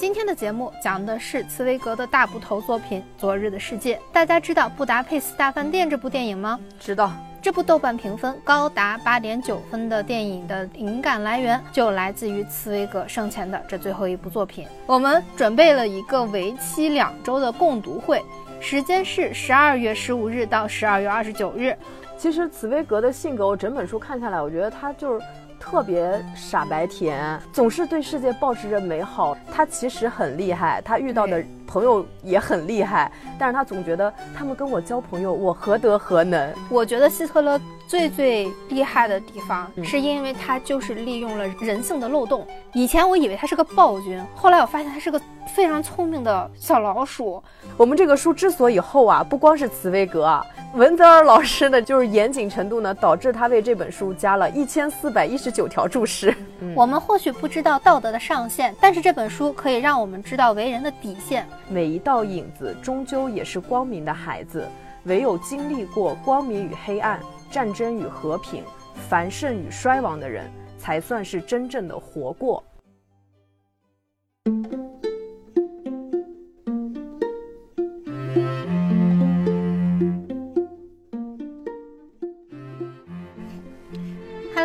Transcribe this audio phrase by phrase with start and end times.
[0.00, 3.96] 今天的节目讲的是茨威格的大部头作品《昨日的世界》。
[4.10, 6.58] 大家知道《布达佩斯大饭店》这部电影吗？
[6.80, 7.12] 知道。
[7.42, 14.66] 这部豆瓣评分高达八点九分的电影的灵感来源就来自于茨威格生前的这最后一部作品。
[14.86, 18.24] 我们准备了一个为期两周的共读会，
[18.58, 21.76] 时间是十二月十五日到十二月二十九日。
[22.16, 25.22] 其实茨威格的性格，我整本书看下来，我觉得他就是。
[25.60, 29.36] 特别傻白甜，总是对世界保持着美好。
[29.52, 36.52] 他其实很厉害，他遇到的朋友也很厉害，但是他总觉得他们跟我交朋友，我何德何能？
[36.70, 42.46] 我觉得希特勒最最厉害的地方，是因为他就是利用了人性的漏洞。
[42.72, 45.20] 以前我以为他是个暴君，后来我发现他是个
[45.56, 47.42] 非常聪明的小老鼠。
[47.76, 50.46] 我们这个书之所以厚啊，不光是茨威格啊。
[50.76, 56.32] 文泽尔老师呢，就是严谨程度呢，导致他为这本书加了一千四百一十九条注释。
[56.76, 61.44] 我们或许不知道道德的上限，但是这本书可以让我们知道为人的底线。
[61.68, 64.64] 每一道影子终究也是光明的孩子，
[65.06, 67.18] 唯有经历过光明与黑暗、
[67.50, 68.62] 战争与和平、
[69.08, 70.48] 繁盛与衰亡的人，
[70.78, 72.62] 才算是真正的活过。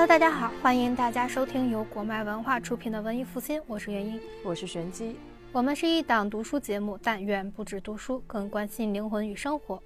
[0.07, 5.17] 大家好，欢迎大家收听由国脉文化出品的文艺复兴，我是元英，我是玄机，
[5.51, 9.81] 我们是一档读书节目，但愿不止读书，更关心灵魂与生活。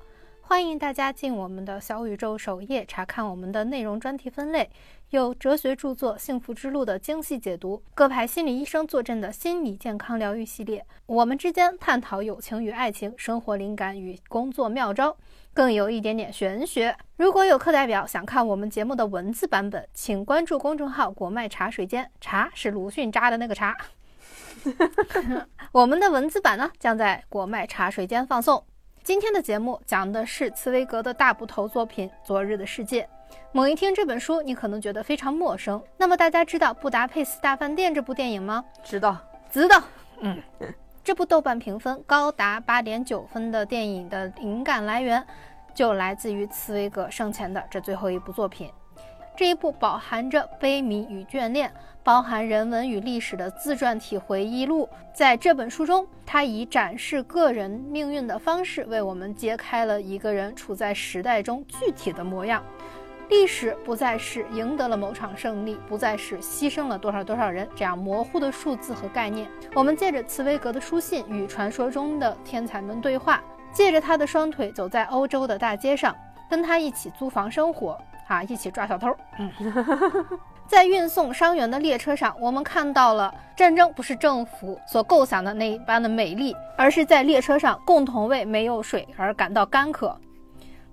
[0.50, 4.68] 欢迎大家进我们的小宇宙首页查看我们的内容专题分类，
[5.12, 15.16] 有哲学著作《幸福之路》的精细解读，各派心理医生坐镇的心理健康疗愈系列，我们之间探讨友情与爱情、生活灵感与工作妙招。
[15.54, 16.98] 更有一点点玄学。
[17.18, 23.78] 如果有课代表想看我们节目的文字版本，请关注公众号“国脉茶水间”，茶是鲁迅扎的那个茶。
[25.72, 28.66] 我们的文字版呢，将在国脉茶水间放送。
[29.10, 33.02] 今天的节目讲的是茨威格的大部头作品《昨日的世界》。
[33.52, 35.82] 猛一听这本书，你可能觉得非常陌生。
[35.98, 38.64] 那么大家知道《布达佩斯大饭店》这部电影吗？
[38.84, 39.18] 知道，
[39.50, 39.82] 知道。
[40.20, 40.40] 嗯。
[41.04, 45.26] 这部豆瓣评分高达八点九分的电影的灵感来源，
[45.74, 48.70] 就来自于茨威格生前的这最后一部作品。
[49.40, 51.72] 这一部饱含着悲悯与眷恋，
[52.04, 54.90] 包含人文与历史的自传体回忆录。
[55.14, 62.62] 在这本书中，他以展示个人命运的方式，为我们揭开了一个人处在时代中具体的模样。
[63.30, 69.48] 历史不再是赢得了某场胜利，不再是牺牲了多少多少人这样模糊的数字和概念。
[69.74, 76.14] 我们借着茨威格的书信与传说中的天才们对话，借着他的双腿走在欧洲的大街上，
[76.50, 77.98] 跟他一起租房生活，
[78.30, 79.14] 啊，一起抓小偷。
[79.40, 79.52] 嗯，
[80.68, 90.16] 在运送伤员的列车上，我们看到了战争不是政府所构想的那一般的美丽，而是在列车上共同为没有水而感到干渴。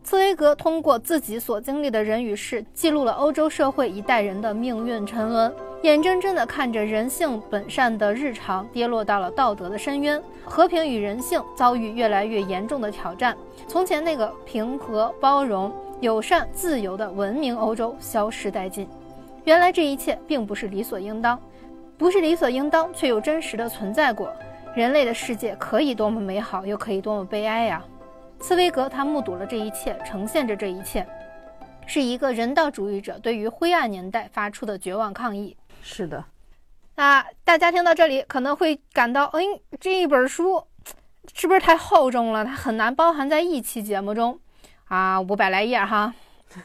[0.02, 5.52] 茨威格通过自己所经历的人与事，记录了欧洲社会一代人的命运沉沦，
[5.82, 13.36] 眼睁睁地看着人性本善的日常跌落到了道德的深渊，和平与人性遭遇越来越严重的挑战。
[13.66, 18.88] 从前那个平和、包容、友善、自由的文明欧洲消失殆尽。
[19.44, 21.40] 原来这一切并不是理所应当，
[21.96, 24.32] 不是理所应当，却又真实的存在过。
[24.74, 27.82] 人类的世界可以多么美好，又可以多么悲哀呀！
[28.38, 31.06] 茨威格他目睹了这一切，呈现着这一切，
[31.86, 35.56] 是一个人道主义者对于灰暗年代发出的绝望抗议。
[35.80, 36.22] 是的，
[36.96, 39.40] 那大家听到这里可能会感到，哎，
[39.80, 40.62] 这一本书
[41.32, 42.44] 是不是太厚重了？
[42.44, 44.38] 它很难包含在一期节目中
[44.88, 46.14] 啊，五百来页哈，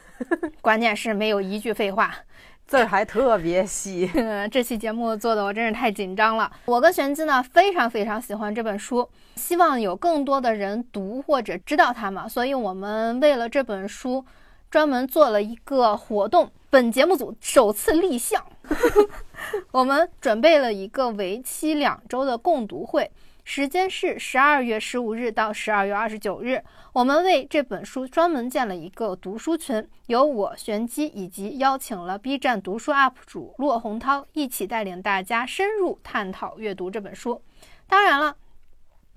[0.62, 2.14] 关键是没有一句废话。
[2.68, 4.10] 字儿还特别细，
[4.50, 6.50] 这期节目做的我真是太紧张了。
[6.64, 14.24] 我跟玄机呢非常非常喜欢这本书，希望有更多的人读或者知道它嘛，所以我们为了这本书
[14.70, 16.50] 专门做了一个活动。
[16.70, 18.42] 本节目组首次立项，
[19.72, 23.12] 我们准备了一个为期两周的共读会。
[23.54, 26.64] 时间是十二月十五日到十二月二十九日，
[26.94, 37.44] 我们为这本书专门建了一个读书群，由我玄机以及邀请了 B 站读书 UP 主骆洪涛一起带领大家深入探讨阅读这本书。
[37.88, 38.38] 当然了，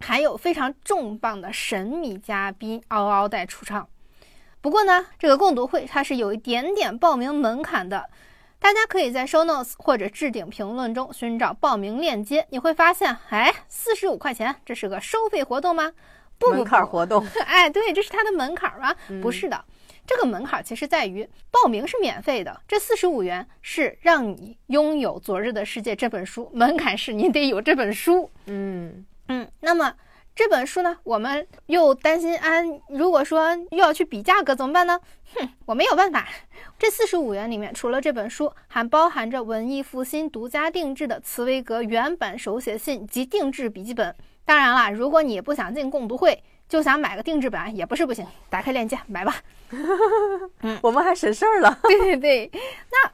[0.01, 3.89] 还有非常重磅的神秘嘉宾嗷嗷待出场。
[4.61, 8.11] 不过呢，这个共读会它是有一点点报名门槛的。
[8.65, 15.93] 大家可以在 show notes 或者置顶评论中寻找报名链接，你会发现，哎，四十五块钱，这是个收费活动吗？
[16.39, 17.23] 不，门槛活动。
[17.45, 18.95] 哎，对，这是它的门槛吗？
[19.21, 19.65] 不是的，
[20.07, 28.31] 这个门槛其实在于报名是免费的，这四十五元是让你拥有《昨日的世界》这本书，门槛是你得有这本书。
[28.47, 29.93] 嗯嗯，那么。
[30.35, 35.01] 这本书呢，我们又担心啊，如果说又要去比价格怎么办呢？
[35.35, 36.27] 哼，我没有办法。
[36.77, 44.13] 这四十五元里面，除了这本书，还包含着文艺复兴独家定制的茨威格原版手写信及定制笔记本。
[44.45, 48.27] 当然啦，如果你不想进共读会，就想买个定制版，也不是不行。
[48.51, 49.37] 打开链接买吧。
[50.63, 51.79] 嗯， 我们还省事儿了。
[51.85, 52.51] 对对对，
[52.91, 53.11] 那。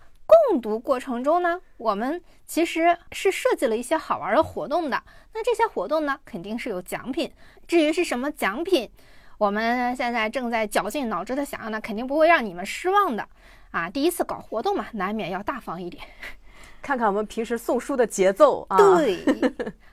[0.48, 5.02] 共读过程中呢，我们其实是设计了一些好玩的活动的。
[5.32, 7.32] 那这些活动呢，肯定是有奖品。
[7.66, 8.90] 至于是什么奖品，
[9.38, 13.26] 我们现在正在绞尽脑汁的想，那肯定不会让你们失望的
[13.70, 13.88] 啊！
[13.88, 16.02] 第一次搞活动嘛，难免要大方一点。
[16.82, 18.76] 看看我们平时送书的节奏啊。
[18.76, 19.24] 对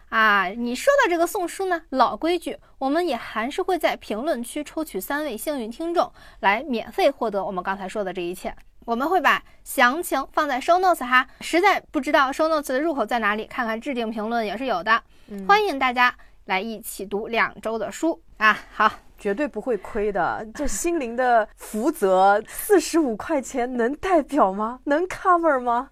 [0.10, 8.56] 啊，你说到这个送书呢，老规矩，我们也还是会在评论区抽取三位幸运听众来免费获得我们刚才说的这一切。
[8.88, 15.04] 我们会把详情放在 show notes 哈，实在不知道 show notes 的入口在哪里，看看置顶评论也是有的。
[15.46, 18.58] 欢迎大家来一起读两周的书啊！
[18.72, 20.48] 好，绝对不会亏的。
[20.56, 24.80] 这心灵的福泽，四十五块钱能代表吗？
[24.86, 25.90] 能 cover 吗？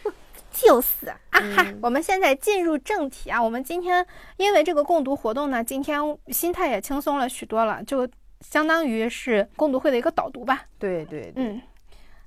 [0.52, 1.66] 就是啊哈！
[1.80, 4.06] 我们现在进入正题啊，我们今天
[4.36, 5.98] 因为这个共读活动呢，今天
[6.28, 8.06] 心态也轻松了许多了，就
[8.42, 10.66] 相当于是共读会的一个导读吧。
[10.78, 11.58] 对对，嗯。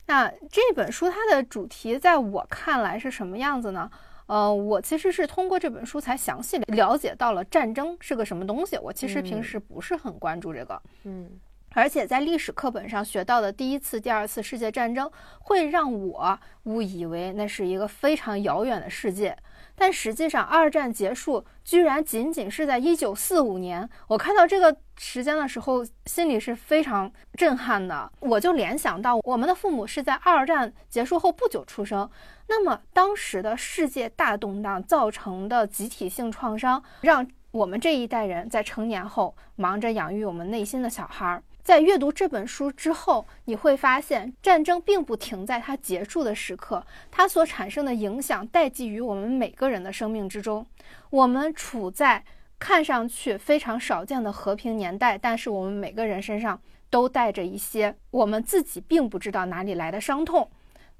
[0.09, 3.91] 那这本书它的主题在我看来是什么样子呢？
[4.25, 8.75] 呃，我其实是通过这本书才详细了解到了战争是个什么东西。
[8.79, 11.29] 我其实平时不是很关注这个，嗯，
[11.73, 15.07] 而且在历史课本上学到的第一次、第二次世界战争，
[15.41, 19.37] 会让我误以为那是一个非常遥远的世界。
[19.79, 23.89] 但实际上，二战结束居然仅仅是在一九四五年。
[24.09, 28.11] 我看到这个时间的时候，心里是非常震撼的。
[28.19, 32.09] 我就联想到，我们的父母是在二战结束后不久出生。
[32.49, 41.41] 那么，当时的世界大动荡造成的集体性创伤，让我们这一代人在成年后忙着养育我们内心的小孩儿。
[41.69, 50.65] 在阅读这本书之后，你会发现战争并不停在它结束的时刻，它所产生的影响代际于我们每个人的生命之中。
[51.11, 52.23] 我们处在
[52.57, 60.49] 看上去非常少见的和平年代，但是我们每个人身上都带着一些我们自己并不知道哪里来的伤痛。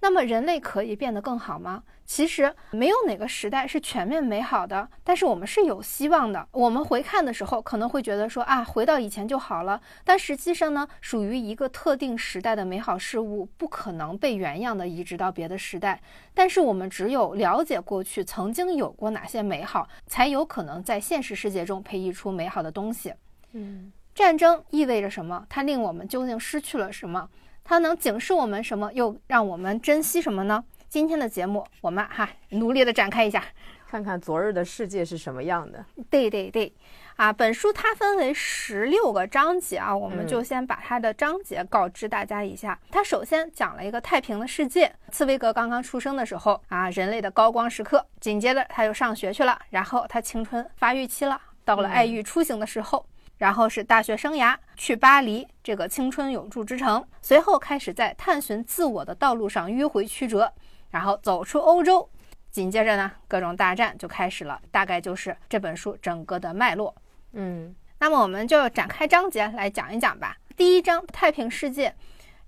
[0.01, 1.83] 那么，人类可以变得更好吗？
[2.05, 6.47] 其实没有哪个时代是全面美好的，但是我们是有希望的。
[6.51, 9.79] 我们回看的时候，可能会觉得说啊，回到以前就好了。
[10.03, 16.01] 但实际上呢，属于一个特定时代的美好事物，不可能被原样的移植到别的时代。
[16.33, 23.13] 但是我们只有了解过去曾经有过哪些美好，才有可能在现实世界中培育出美好的东西。
[23.51, 25.45] 嗯，战争意味着什么？
[25.47, 27.29] 它令我们究竟失去了什么？
[27.63, 28.91] 它能警示我们什么？
[28.93, 30.63] 又让我们珍惜什么呢？
[30.87, 33.43] 今天的节目，我们哈努力的展开一下，
[33.87, 35.85] 看看昨日的世界是什么样的。
[36.09, 36.73] 对对对，
[37.15, 42.79] 啊，本书它分为十六个章节啊，我们就先把它的章节告知大家一下。
[42.89, 48.03] 它首先讲了一个太平的世界，茨威格刚刚出生的时候啊，人类的高光时刻。
[48.19, 53.05] 紧接着他就上学去了，然后他青春发育期了，到了爱欲出行的时候。
[53.39, 60.53] 然后是大学生涯，去巴黎这个青春永驻之城，随后开始在探寻自我的道路上迂回曲折。
[60.91, 62.09] 然后走出欧洲，
[62.49, 66.93] 紧接着呢，各种大战就开始了，大概就是这本书整个的脉络。
[67.33, 70.35] 嗯，那么我们就展开章节来讲一讲吧。
[70.57, 71.95] 第一章太平世界，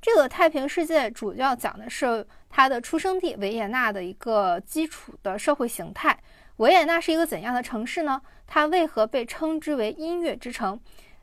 [0.02, 6.18] 这个太平世界主要讲的是它的出生地维也纳的一个基础的社会形态。
[6.62, 8.22] 维也纳是一个怎样的城市呢？
[8.46, 10.80] 它为何被称之为音乐之城？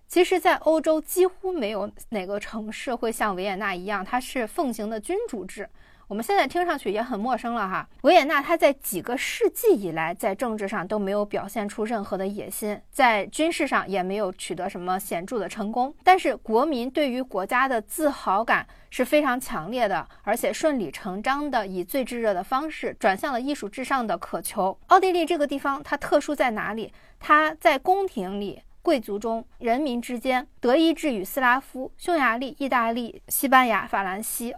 [0.09, 5.71] 其实，在欧洲几乎没有哪个城市会像维也纳一样，它是奉行的君主制。
[6.09, 7.87] 我们现在听上去也很陌生了哈。
[8.03, 15.95] 维也纳它在几个世纪以来，在政治上都没有表现出任何的野心，在军事上也没有取得什么显著的成功。
[16.03, 24.79] 但是国民对于国家的自豪感是非常强烈的，而且顺理成章的以最炙热的方式转向了艺术至上的渴求。
[24.87, 26.91] 奥地利这个地方它特殊在哪里？
[27.21, 34.55] 它在宫廷里、贵族中、人民之间，德意志与斯拉夫、匈牙利、意大利、西班牙、法兰西。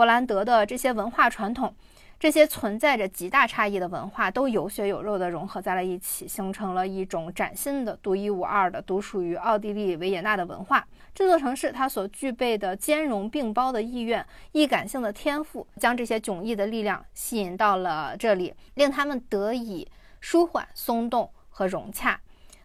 [0.00, 1.74] 佛兰德的这些文化传统，
[2.18, 10.88] 这些存在着极大差异的文化，都有血有肉地融合在了一起，形成了一种崭新的、独一无二的、独属于奥地利维也纳的文化。
[11.14, 19.86] 这座城市它所具备的兼容并包的意愿、易感性的天赋，将这些迥异的力量吸引到了这里，令他们得以
[20.18, 22.18] 舒缓、松动和融洽。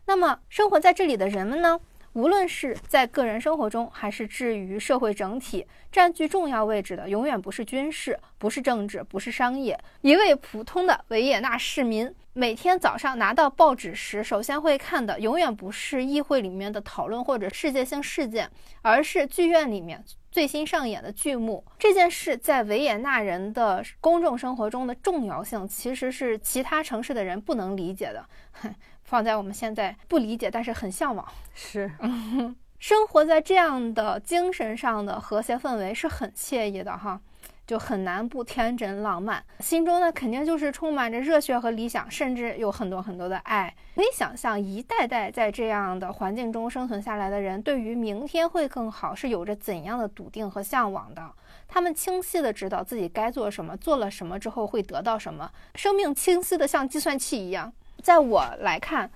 [0.06, 1.78] 那么，生活在这里的人们呢？
[2.16, 9.78] 无论是在个人生活中，还是置于社会整体，占据重要位置的，永远不是军事，不是政治，不是商业。
[10.00, 18.50] 一位普通的维也纳市民，每天早上拿到报纸时，首先会看的，永远不是议会里面的讨论或者世界性事件，
[18.82, 21.66] 而是剧院里面最新上演的剧目。
[21.78, 28.26] 这件事在维也纳人的公众生活中的重要性，其实是其他城市的人不能理解的。
[29.06, 31.26] 放在我们现在不理解，但是很向往。
[31.56, 31.90] 是，
[32.78, 37.20] 生活在这样的精神上的和谐氛围是很惬意的哈，
[37.66, 43.74] 就很难不天真浪漫，心中呢肯定就是充满着热血和理想，甚至有很多很多的爱。
[43.96, 51.32] 可以想象，一代代在这样的环境中生存下来的人，对于明天会更好是有着怎样的笃定和向往的？
[51.68, 57.72] 他们清晰的知道自己该做什么，做了什么之后会得到什么，生命清晰的像计算器一样。
[58.06, 59.10] 在我来看，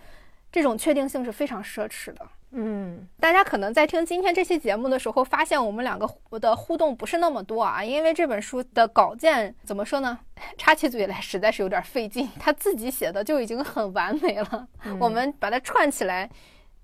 [0.51, 2.27] 这种确定性是非常奢侈的。
[2.53, 10.17] 嗯，大家可能在听今天这期节目的时候，发现我们两个的互动不是那么多啊，因为这本书的稿件怎么说呢？
[10.57, 12.27] 插起嘴来实在是有点费劲。
[12.39, 14.67] 他自己写的就已经很完美了，
[14.99, 16.27] 我们把它串起来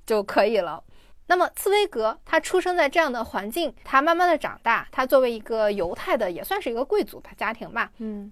[0.06, 0.84] 就可以了。
[1.26, 7.92] 那么，茨威格他出生在这样的环境，他慢慢的长大，他作为一个犹太的，也算是一个贵族的家庭吧。
[7.98, 8.32] 嗯。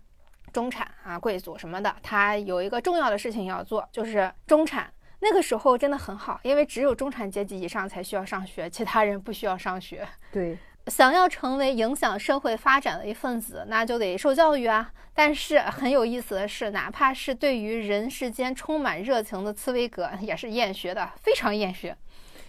[0.53, 4.89] 中产啊，贵族什么的，他有一个重要的事情要做，就是中产。
[5.19, 10.05] 那个时候真的很好，因为只有中产阶级以上才需要上学，其他人不需要上学。
[10.33, 10.57] 对，
[10.87, 14.91] 想要成为影响社会发展的一份子，那就得受教育啊。
[15.13, 21.95] 但是很有意思的是，哪怕是对于人世间充满热情的茨威格，也是厌学的，非常厌学。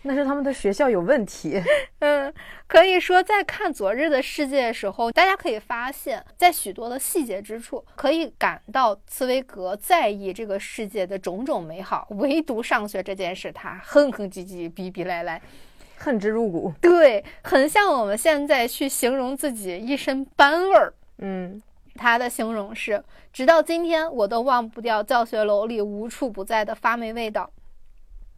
[0.06, 1.60] 那是他们的学校有问题。
[2.00, 2.32] 嗯，
[2.66, 15.40] 可以说在看《昨日的世界》的时候，大家可以发现，在许多的细节之处，可以感到茨威格在意这个世界的种种美好，唯独上学这件事，他哼哼唧唧、逼逼赖赖，
[15.96, 16.72] 恨之入骨。
[16.82, 20.92] 对，很像我们现在去形容自己一身班味儿。
[21.18, 21.62] 嗯，
[21.94, 27.50] 他的形容是：直到今天，我都忘不掉教学楼里无处不在的发霉味道。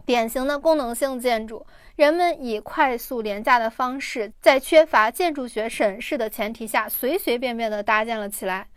[0.06, 8.68] 典型的功能性建筑，人们以快速廉价的方式，在缺乏建筑学审视的前提下，随随便便地搭建了起来。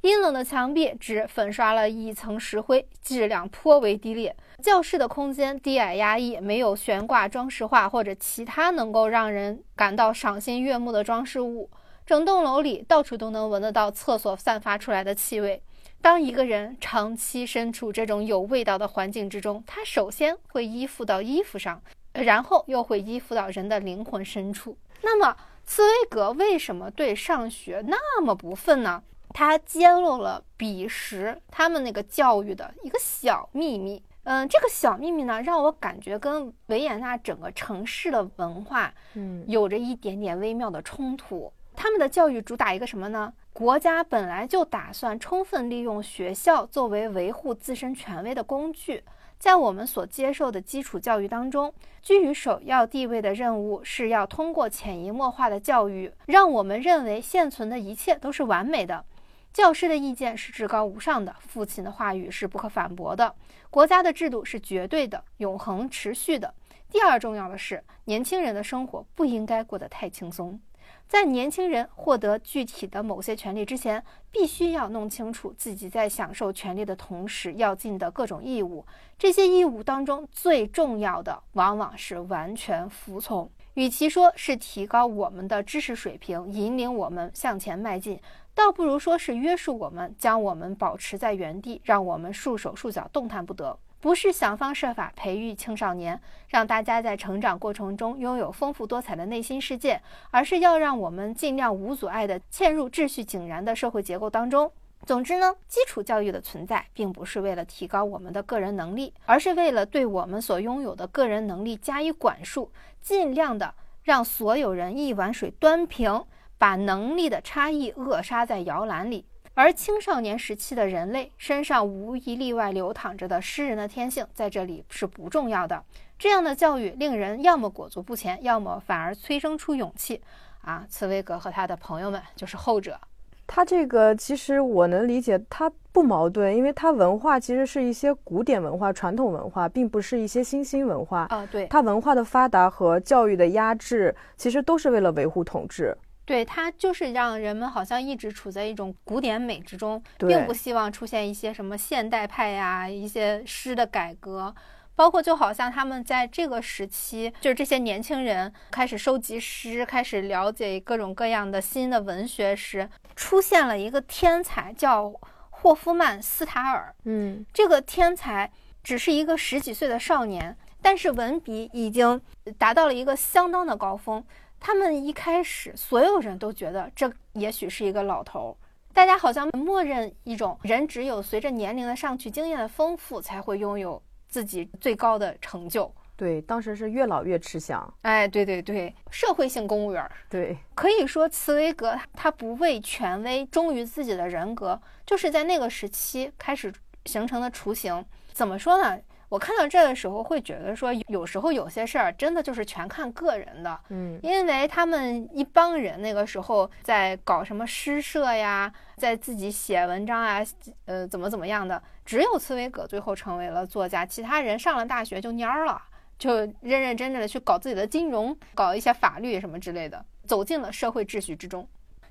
[0.00, 4.34] 阴冷的墙壁只粉刷了一层石灰，质量颇为低劣。
[4.62, 11.68] 教室的空间低矮压抑，没有悬挂装饰画或者其他能够让人感到赏心悦目的装饰物。
[12.06, 15.62] 整栋楼里到处都能闻得到厕所散发出来的气味。
[16.00, 24.78] 当一个人长期身处这种有味道的环境之中，他首先会依附到衣服上，然后又会依附到人的灵魂深处。
[25.02, 25.36] 那么，
[25.66, 29.02] 茨威格为什么对上学那么不忿呢？
[29.34, 34.02] 他揭露了彼时他们那个教育的一个小秘密。
[34.24, 41.52] 嗯，这个小秘密呢，让我感觉跟维也纳整个城市的文化，嗯，有着一点点微妙的冲突。
[41.74, 43.32] 他们的教育主打一个什么呢？
[43.58, 49.02] 国家本来就打算充分利用学校作为维护自身权威的工具。
[49.36, 59.04] 在我们所接受的基础教育当中，居于首要地位的任务是要通过潜移默化的教育，让我们认为现存的一切都是完美的。
[59.52, 63.34] 教师的意见是至高无上的，父亲的话语是不可反驳的，
[63.70, 66.54] 国家的制度是绝对的、永恒持续的。
[66.88, 70.60] 第二重要的是，年轻人的生活不应该过得太轻松。
[71.08, 78.84] 在年轻人获得具体的某些权利之前，必须要弄清楚自己在享受权利的同时要尽的各种义务。
[79.18, 83.50] 这些义务当中最重要的，往往是完全服从。
[83.72, 88.20] 与其说是提高我们的知识水平，引领我们向前迈进，
[88.54, 93.78] 倒不如说是约束我们，将我们保持在原地，让我们束手束脚，动弹不得。
[94.00, 100.00] 不是想方设法培育青少年，让大家在成长过程中拥有丰富多彩的内心世界，
[100.30, 104.70] 而是要让我们尽量无阻碍地嵌入秩序井然的社会结构当中。
[105.04, 116.24] 总之呢，基础教育的存在，并不是为了提高我们的个人能力，而是为了对我们所拥有的个人能力加以管束，尽量的让所有人一碗水端平，
[116.56, 119.24] 把能力的差异扼杀在摇篮里。
[119.58, 125.82] 而青少年时期的人类身上无一例外流淌着的诗人的天性，在这里是不重要的。
[126.16, 130.22] 这样的教育令人要么裹足不前，要么反而催生出勇气。
[130.60, 133.00] 啊，茨威格和他的朋友们就是后者。
[133.48, 141.44] 他这个其实我能理解，他不矛盾，因为他文化其实是一些古典文化、传统文化，并不是一些新兴文化啊。
[141.50, 145.98] 对，他文化的发达和教育的压制，其实都是为了维护统治。
[146.28, 154.54] 对它就是让人们好像一直处在一种古典美之中，并不希望出现一些什么现代派呀、一些诗的改革，
[154.94, 165.10] 包括就好像他们在这个时期，就是这些年轻人开始收集诗，开始了解各种各样的新的文学时，出现了一个天才叫
[165.48, 166.94] 霍夫曼斯塔尔。
[167.04, 168.52] 嗯，这个天才
[168.84, 172.20] 只是一个十几岁的少年，但是文笔已经
[172.58, 174.22] 达到了一个相当的高峰。
[174.60, 178.56] 他们一开始，所有人都觉得这也许是一个老头。
[178.92, 185.92] 大家好像默认一种人只有随着年龄的上去，经验的丰富，才会拥有自己最高的成就。
[186.16, 187.94] 对，当时是越老越吃香。
[188.02, 190.10] 哎，对对对，社会性公务员。
[190.28, 196.72] 对，可以说茨威格他不畏权威，忠于自己的人格，就是在那个时期开始
[197.04, 198.04] 形成的雏形。
[198.32, 198.98] 怎么说呢？
[199.28, 210.42] 我看到这的时候，会觉得说，有时候有些事儿真的就是全看个人的，嗯，因为他们一帮人那个时候在搞什么诗社呀，在自己写文章啊，
[210.86, 215.80] 呃，怎么怎么样的，只有茨威格最后成为了作家，其他人上了大学就蔫儿了，
[216.18, 221.68] 就认认真真的去搞自己的金融，搞一些法律什么之类的，走进了社会秩序之中。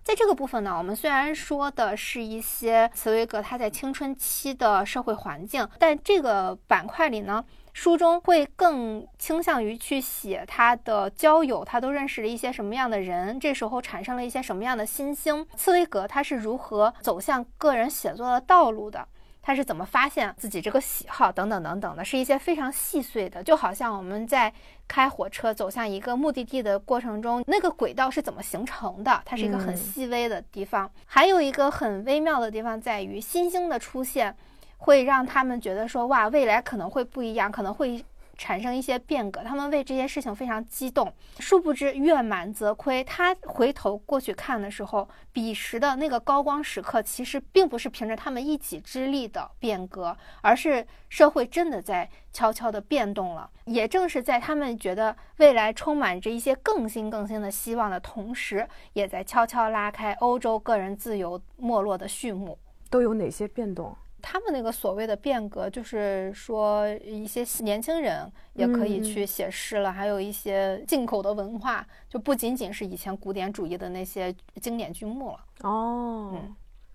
[0.08, 19.06] 在这个部分呢，我们虽然说的是一些茨威格他在青春期的社会环境，但这个板块里呢，书中会更倾向于去写他的交友，他都认识了一些什么样的人，这时候产生了一些什么样的新星，茨威格他是如何走向个人写作的道路的。
[19.48, 24.54] 他是怎么发现自己这个喜好等等等等的，是一些非常细碎的，就好像我们在
[24.90, 30.92] 开火车走向一个目的地的过程中，那个轨道是怎么形成的，它是一个很细微的地方。
[31.06, 34.36] 还有一个很微妙的地方在于，新星的出现
[34.80, 38.04] 会让他们觉得说，哇，未来可能会不一样，可能会。
[38.38, 41.12] 产生一些变革，他们为这些事情非常激动。
[41.40, 53.50] 殊不知月满则亏，他回头过去看的时候，彼时的那个高光时刻，其实并不是凭着他们一己之力的变革，而是社会真的在悄悄的变动了。
[53.66, 62.58] 也正是在他们觉得未来充满着一些更新更新的希望的同时，也在悄悄拉开欧洲个人自由没落的序幕。
[62.90, 63.98] 都有哪些变动？
[64.30, 75.40] 他们那个所谓的变革，就是说一些年轻人也可以去写诗了，还有一些进口的文化，就不仅仅是以前古典主义的那些经典剧目了。
[75.62, 76.38] 哦，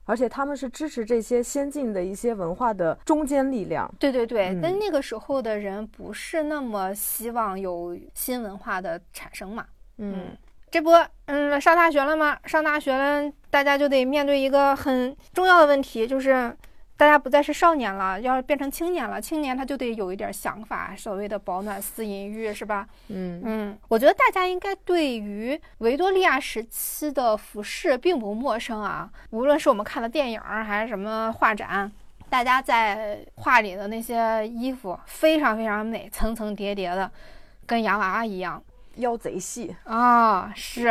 [0.04, 3.90] 而且他们是支持这些先进的一些文化的中坚力量。
[3.98, 9.64] 对对对，但那个时候的人不是那么希望有新文化的产生嘛。
[9.96, 10.36] 嗯，
[10.70, 10.90] 这不，
[11.24, 12.38] 嗯，上大学了吗？
[12.44, 16.54] 上大学了，大家就得面对一个很重要的问题，就是。
[17.02, 19.20] 大家不再是少年了，要变成青年了。
[19.20, 22.86] 青年他就得有一点想法，所谓的保暖思淫欲，是吧？
[23.08, 29.10] 嗯嗯，我觉得大家应该对于维多利亚时期的服饰并不陌生啊。
[29.30, 31.90] 无论是我们看的电影还是什么画展，
[32.30, 37.10] 大家在画里的那些衣服非常非常美，层层叠叠的，
[37.66, 38.62] 跟洋娃娃一样，
[38.98, 40.52] 腰贼细啊。
[40.54, 40.86] 是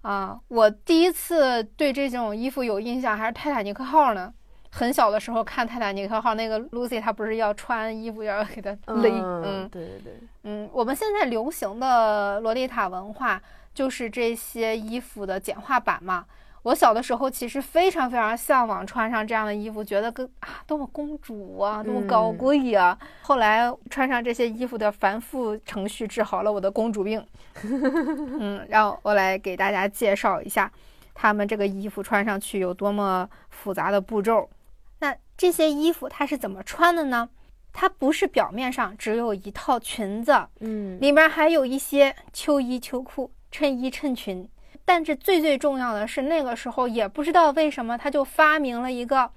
[0.00, 4.32] 啊，我第一次对这种衣服有印象还是泰坦尼克号呢。
[4.76, 9.08] 很小的时候看《泰坦尼克号》，那个 Lucy 她不是要穿衣服要给她勒，
[9.44, 13.40] 嗯，对对对，嗯，我们现在流行的洛丽塔文化
[13.72, 16.26] 就是这些衣服的简化版嘛。
[16.64, 22.98] 我小的时候其实非常非常向往穿上这样的衣服，觉得跟啊多么公主啊，多么高贵呀。
[23.22, 27.24] 后来穿上这些衣服的繁复程序治好了我的公主病。
[27.62, 30.68] 嗯，让我来给大家介绍一下，
[31.14, 34.48] 他们这个衣服穿上去有多么复杂的步骤。
[35.04, 37.28] 那这些衣服它是怎么穿的呢？
[37.74, 44.48] 它不是表面上只有一套裙子，嗯，里面还有一些秋衣秋裤、衬衣衬裙。
[44.86, 49.30] 但是最最重要的是，那个时候也不知道为什么，他就发明了一个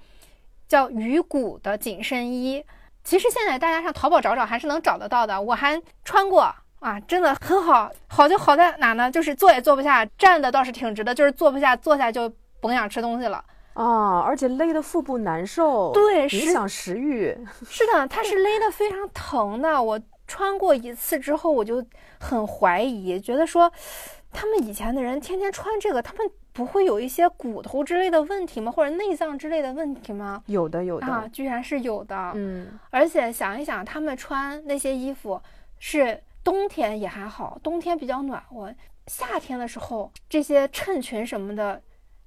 [0.66, 2.64] 叫鱼骨的紧身衣。
[3.04, 6.40] 其实现在大家上淘宝找找还是能找得到的，我还穿过
[6.78, 7.92] 啊，真的很好。
[8.06, 9.10] 好就好在哪呢？
[9.10, 13.44] 就是坐也坐不下，站的倒是挺直的，就是坐不下，坐下就甭想吃东西了。
[13.78, 17.32] 啊，而且勒的腹部难受，对，影响食欲。
[17.70, 19.80] 是的，它是勒的非常疼的。
[19.80, 21.84] 我穿过一次之后，我就
[22.18, 23.70] 很怀疑，觉得说，
[24.32, 28.72] 他们以前的人天天穿这个，他们不会有一些骨头之类的问题吗？
[28.72, 30.42] 或者内脏之类的问题吗？
[30.46, 32.32] 有的，有的啊，居然是有的。
[32.34, 35.40] 嗯，而且想一想，他们穿那些衣服
[35.78, 38.74] 是冬天也还好，冬天比较暖和，
[39.06, 41.80] 夏天的时候这些衬裙什么的。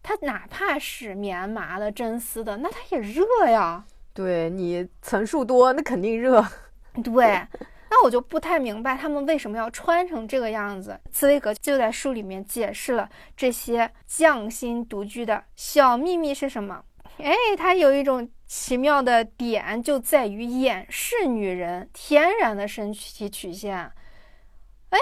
[0.04, 3.86] 它哪怕是棉麻的、真丝的，那它也热呀。
[4.14, 6.46] 对你层数多，那肯定热。
[7.04, 7.48] 对，
[7.90, 11.00] 那我就不太明白他们为什么要穿成这个样子。
[11.12, 16.84] 茨威格就在书里面解释了这些匠心独具的小秘密是什么。
[17.18, 23.78] 哎，它有一种奇妙的点就在于掩饰女人天然的身体曲线。
[24.90, 25.00] 哎，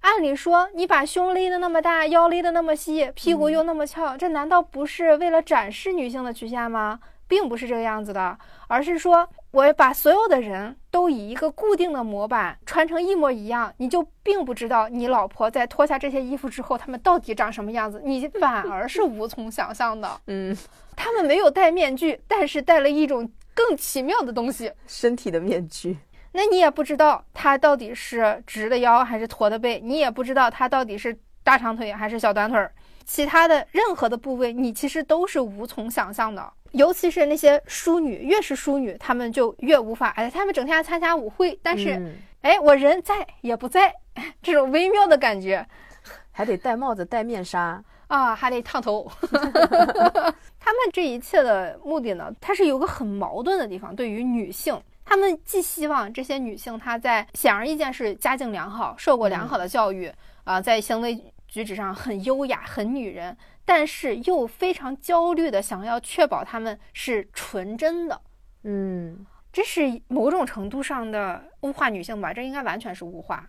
[0.00, 6.98] 按理说你把胸勒得那么大，腰勒得那么细，屁股又那么翘，这难道不是为了展示女性的曲线吗？
[7.28, 8.36] 并不是这个样子的，
[8.66, 20.20] 而是说我把所有的人都以一个固定的模板穿成一模一样，你就并不知道你老婆在脱下这些衣服之后，他们到底长什么样子，你 反而是无从想象的。
[20.26, 20.56] 嗯，
[20.96, 25.98] 他们没有戴面具，但是戴了一种更奇妙的东西——身体的面具。
[26.32, 32.72] 那你也不知道他到底是直的腰还是驼的背，你也不知道他到底是大长腿还是小短腿儿，
[33.04, 36.52] 其他的任何的部位，你其实都是无从想象的。
[36.72, 40.10] 尤其是那些淑女，越是淑女，她们就越无法。
[40.10, 43.92] 哎，她们整天参加舞会，但是，哎，我人在也不在，
[44.40, 45.66] 这种微妙的感觉，
[46.30, 49.10] 还得戴帽子、戴面纱啊，还得烫头。
[50.62, 53.96] 他们这一切的目的呢，它是有个很矛盾的地方。
[53.96, 54.80] 对于女性，
[55.10, 60.08] 他们既希望这些女性她在显而易见是家境良好、受过良好的教育
[60.44, 63.36] 啊，在行为举止上很优雅、很女人。
[63.64, 68.20] 但是又非常焦虑的想要确保她们是纯真的，
[68.62, 72.32] 嗯，这是某种程度上的物化女性吧？
[72.32, 73.44] 这应该完全是物化。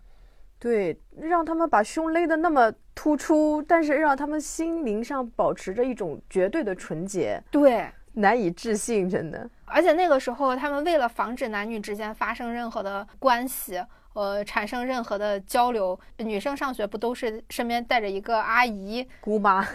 [0.57, 9.49] 对，让他们把胸勒得那么突出，但是让他们心灵上保持着一种绝对的纯洁，对，难以置信，真的。
[9.65, 13.81] 而且那个时候，他们为了防止男女之间发生任何的关系。
[14.13, 19.65] 呃，产生任何的交流，女生上学不都是身边带着一个阿姨姑妈？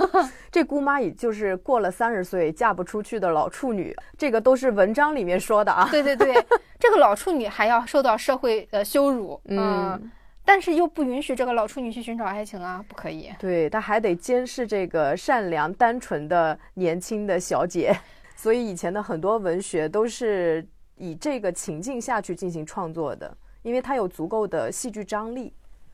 [0.52, 5.88] 这姑妈也就是过了三十岁嫁不出去的老处女，这个都是文章里面说的啊。
[5.90, 6.34] 对对对，
[6.78, 10.12] 这个老处女还要受到社会的羞辱，嗯，
[10.46, 13.30] 但是又不允许这个老处女去寻找爱情啊，不可以。
[13.38, 17.94] 对，她还得监视这个善良单纯的年轻的小姐，
[18.34, 23.36] 所以以前的很多文学都是以这个情境下去进行创作的。
[23.62, 25.52] 因为它有足够的戏剧张力，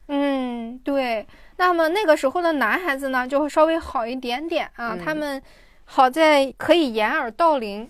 [0.09, 1.27] 嗯，对。
[1.57, 4.95] 那么那个时候的男孩子呢，就会稍微好一点点啊。
[4.95, 5.43] 他们
[5.87, 7.89] 好在可以掩耳盗铃，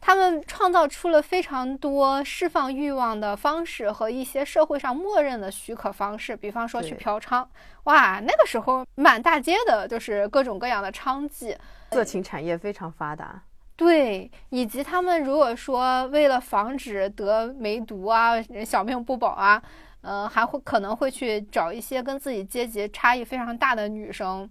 [0.00, 7.46] 他们创造出了非常多释放欲望的方式和一些社会上默认的许可方式，比方说去嫖娼。
[7.84, 11.56] 哇，那个时候满大街的就是各种各样的娼妓，
[11.90, 13.42] 色情产业非常发达。
[13.74, 19.62] 对，以及他们如果说为了防止得梅毒啊、小命不保啊，
[20.00, 24.48] 呃，还会可能会去找一些跟自己阶级差异非常大的女生。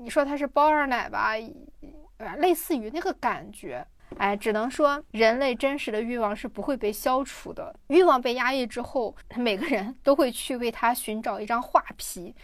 [0.00, 1.34] 你说她是包二奶吧，
[2.38, 3.86] 类似于那个感觉。
[4.18, 7.74] 哎，只能说人类真实的欲望是不会被消除的。
[7.88, 12.34] 欲望被压抑之后，每个人都会去为他寻找一张画皮，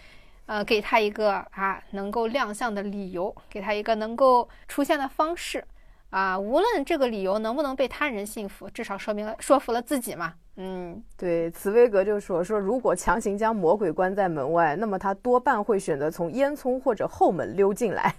[0.47, 5.65] 呃，给他一个啊能够亮相的理由，给他一个能够出现的方式。
[6.11, 10.35] 啊，无论这个理由能不能被他人信服，至少说明了说服了自己嘛。
[10.57, 18.13] 嗯，对，茨威格就说说，如果强行将魔鬼关在门外，那么他多半会选择从烟囱或者后门溜进来。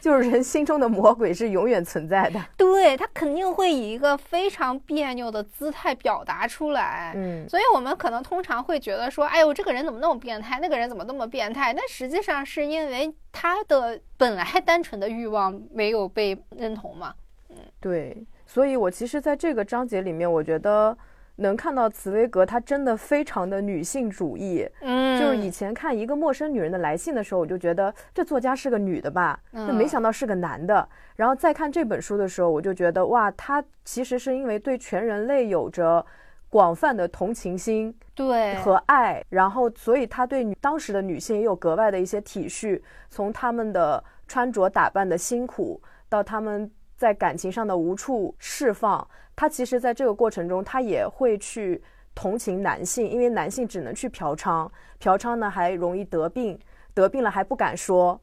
[0.00, 7.12] 就是人心中的魔鬼是永远存在的，对他肯定会以一个非常别扭的姿态表达出来。
[7.14, 10.58] 嗯，所以我们可能通常会觉得说，哎呦，这个人怎么那么变态？
[10.60, 11.72] 那个人怎么那么变态？
[11.72, 17.14] 但实际上是因为他的本来单纯的欲望没有被认同嘛。
[17.50, 18.26] 嗯，对。
[18.46, 20.96] 所以我其实在这个章节里面，我觉得。
[21.36, 24.68] 能看到茨威格，他真的非常的女性主义。
[24.80, 30.88] 嗯，就是以前看一个陌生女人的来信的时候，我就觉得这作家是个女的吧，就没想到是个男的。
[31.16, 36.04] 然后再看这本书的时候，我就觉得哇，他其实是因为对全人类有着
[36.48, 49.06] 广泛的同情心，对和爱，然后所以他对女当时的女性也有格外的一些体恤，从他们的穿着打扮的辛苦到他们在感情上的无处释放。
[49.34, 51.82] 他其实，在这个过程中，他也会去
[52.14, 56.58] 同情男性，因为男性只能去嫖娼，嫖娼呢还容易得病，
[56.94, 58.18] 得病了还不敢说。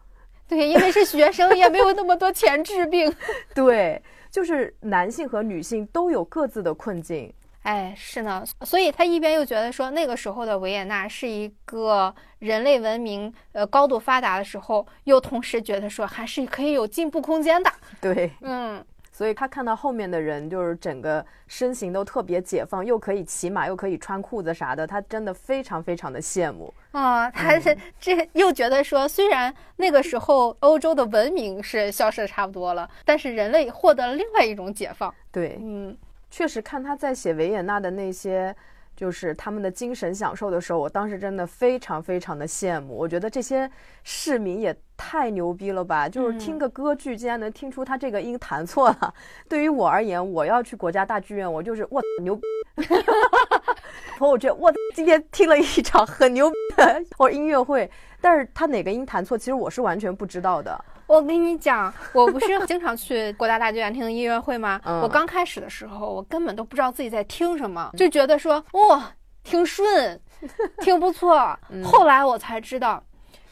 [0.48, 3.16] 对，因为是学生，也没有那么多钱治病。
[3.54, 7.32] 对，就是男性和女性都有各自的困境。
[7.63, 17.71] 哎，是呢，所以他一边又觉得说，那个时候的维也纳是一个人类文明呃高度发达的时候，又同时觉得说，还是可以有进步空间的。
[17.99, 18.84] 对，嗯。
[19.15, 27.30] 所以他看到后面的人，就是整个身形都特别解放，又可以骑马，又可以穿裤子啥的，他真的非常非常的羡慕啊！
[27.30, 35.13] 他是这又觉得说，虽然那个时候欧洲的文明是消失的差不多了，但是人类获得了另外一种解放。
[35.32, 35.95] 对，嗯，
[36.34, 38.56] 确实看他在写维也纳的那些
[38.96, 42.98] 就是他们的精神享受的时候，我当时真的非常非常的羡慕。
[42.98, 43.69] 我觉得这些
[44.04, 46.10] 市民也太牛逼了吧！
[46.10, 49.13] 就是听个歌剧，竟然能听出他这个音弹错了。
[49.48, 52.39] 对于我而言，我要去国家大剧院，我就是我牛。
[54.17, 57.88] 朋友圈，我今天听了一场很牛逼的 或音乐会，
[58.19, 60.84] 但是他哪个音弹错，其实我是完全不知道的。
[61.08, 64.80] 我跟你讲，我不是经常去国家大剧院听音乐会吗？
[65.04, 69.12] 我刚开始的时候，我根本都不知道自己在听什么，就觉得说哇，
[69.44, 70.20] 挺顺，
[70.82, 71.58] 挺不错。
[71.84, 73.04] 后来我才知道。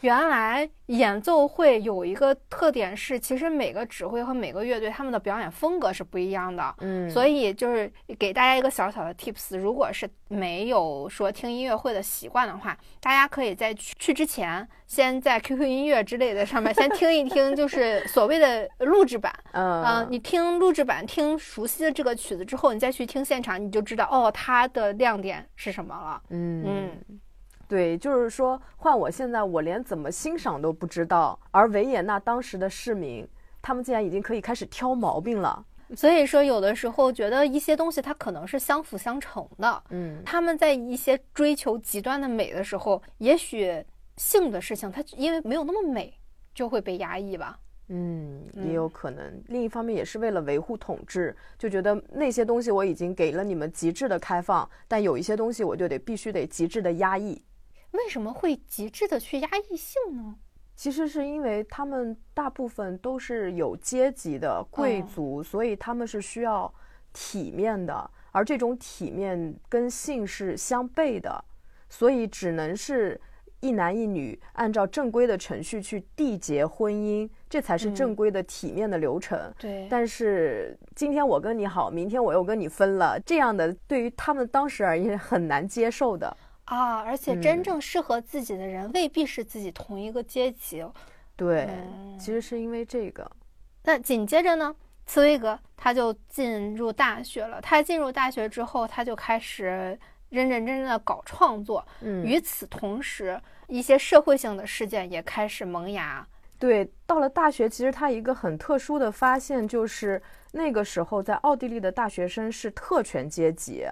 [0.01, 6.75] 原来演奏会有一个特点是，其实每个指挥和每个乐队他们的表演风格是不一样的。
[6.79, 19.31] 嗯，所以就是给大家一个小小的 tips，如果是没有说听音乐会的习惯的话，大家可以在去去之前，先在 QQ 音乐之类的上面先听一听，就是所谓的录制版。
[19.53, 26.21] 嗯，你听录制版，听熟悉的这个曲子之后，你再去听现场，你就知道哦，它的亮点是什么了。
[26.29, 27.19] 嗯嗯。
[27.71, 31.39] 对，就是说，换我现在，我连怎么欣赏都不知道。
[31.51, 33.25] 而维也纳当时的市民，
[33.61, 35.65] 他们竟然已经可以开始挑毛病了。
[35.95, 39.83] 所以说，有的时候觉得一些东西它可能是相辅相成的。
[39.91, 43.81] 嗯，他们在一些追求极端的美的时候，也许
[44.17, 46.13] 性的事情它因为没有那么美，
[46.53, 47.57] 就会被压抑吧。
[47.87, 49.41] 嗯，也有可能。
[49.47, 57.41] 另一方面，也是为了维护统治，就觉得那些东西我已经给了你们极致的开放，但有一些东西我就得必须得极致的压抑。
[57.91, 60.35] 为什么会极致的去压抑性呢？
[60.75, 66.73] 其实是因为他们大部分都是有阶级的贵族，所以他们是需要
[67.13, 71.43] 体面的，而这种体面跟性是相悖的，
[71.87, 73.19] 所以只能是
[73.59, 79.53] 一男一女按照正规的程序去缔结婚姻，这才是正规的体面的流程。
[79.59, 79.87] 对。
[79.87, 86.35] 但是今天我跟你好，明天我又跟你分了，这样的对于他们当时而言很难接受的。
[86.71, 90.85] 啊，而且真正适合自己的人未必是自己同一个阶级。
[91.35, 91.67] 对，
[92.17, 93.29] 其实是因为这个。
[93.83, 94.73] 那紧接着呢，
[95.05, 97.59] 茨威格他就进入大学了。
[97.59, 101.85] 他进入大学之后，他就开始认认真真的搞创作。
[101.99, 106.25] 嗯，与此同时，一些社会性的事件也开始萌芽。
[106.57, 113.85] 对，到了大学，其实他一个很特殊的发现就是，那个时候在奥地利的大学生是特权阶级。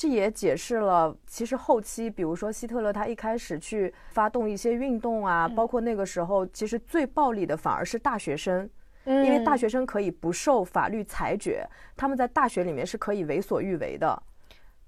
[0.00, 8.66] 这也解释了，其实后期，比如说希特勒他一开始去发动一些运动啊，包括那个时候，其实最暴力的反而是大学生，
[9.04, 14.22] 因为大学生可以不受法律裁决，他们在大学里面是可以为所欲为的。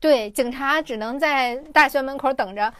[0.01, 2.72] 对，警察只能在大学门口等着，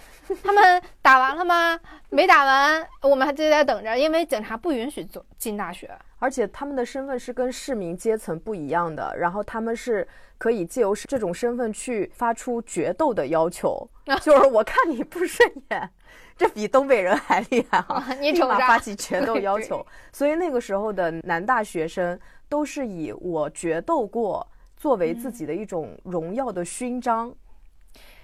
[0.42, 1.78] 他们打完了吗？
[2.08, 5.90] 没打完，我们还就在等着，因为警察不允许走进大学。
[6.18, 10.06] 而且他们的身份是跟市民阶层不一样的，然后他们是
[10.42, 13.88] 可以借由这种身份去发出决斗的要求，
[14.20, 15.88] 就是我看你不顺眼，
[16.37, 18.05] 这比东北人还厉害哈！
[18.18, 19.87] 你立马发起决斗要求。
[20.12, 24.44] 所以那个时候的男大学生都是以我决斗过
[24.76, 27.33] 作为自己的一种荣耀的勋章。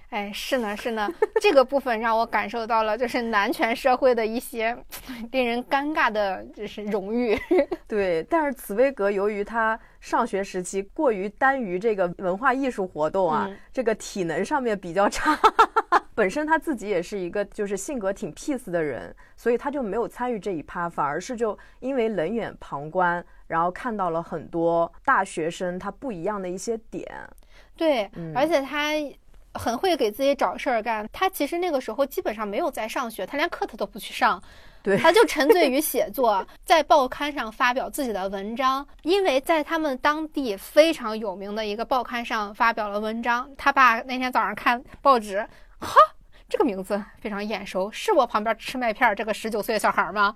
[0.08, 1.08] 哎，是呢，是呢，
[1.40, 4.76] 这个部分让我感受到了，就是男权社会的一些
[5.30, 7.38] 令人尴尬的，就是荣誉。
[7.86, 15.38] 对，但是茨威格由于他上学时期过于耽于这个文化艺术活动啊，这个体能上面比较差，
[16.14, 27.06] 本身他自己也是一个就是性格挺 peace 的人，所以他就没有参与这一趴，反而是就因为冷眼旁观，然后看到了很多大学生他不一样的一些点。
[27.76, 28.92] 对，而且他。
[29.58, 31.06] 很会给自己找事儿干。
[31.12, 34.40] 他其实那个时候基本上没有在上学，他连课他都不去上，
[34.82, 38.86] 对，他就沉醉于写作，在报刊上发表自己的文章。
[39.02, 45.46] 因为在他们当地非常有名的一个报刊上发表了文章，他爸那天早上看报纸，
[45.80, 45.94] 哈，
[46.48, 50.32] 这个名字非常眼熟，是我旁边吃麦片这个十九岁的小孩吗？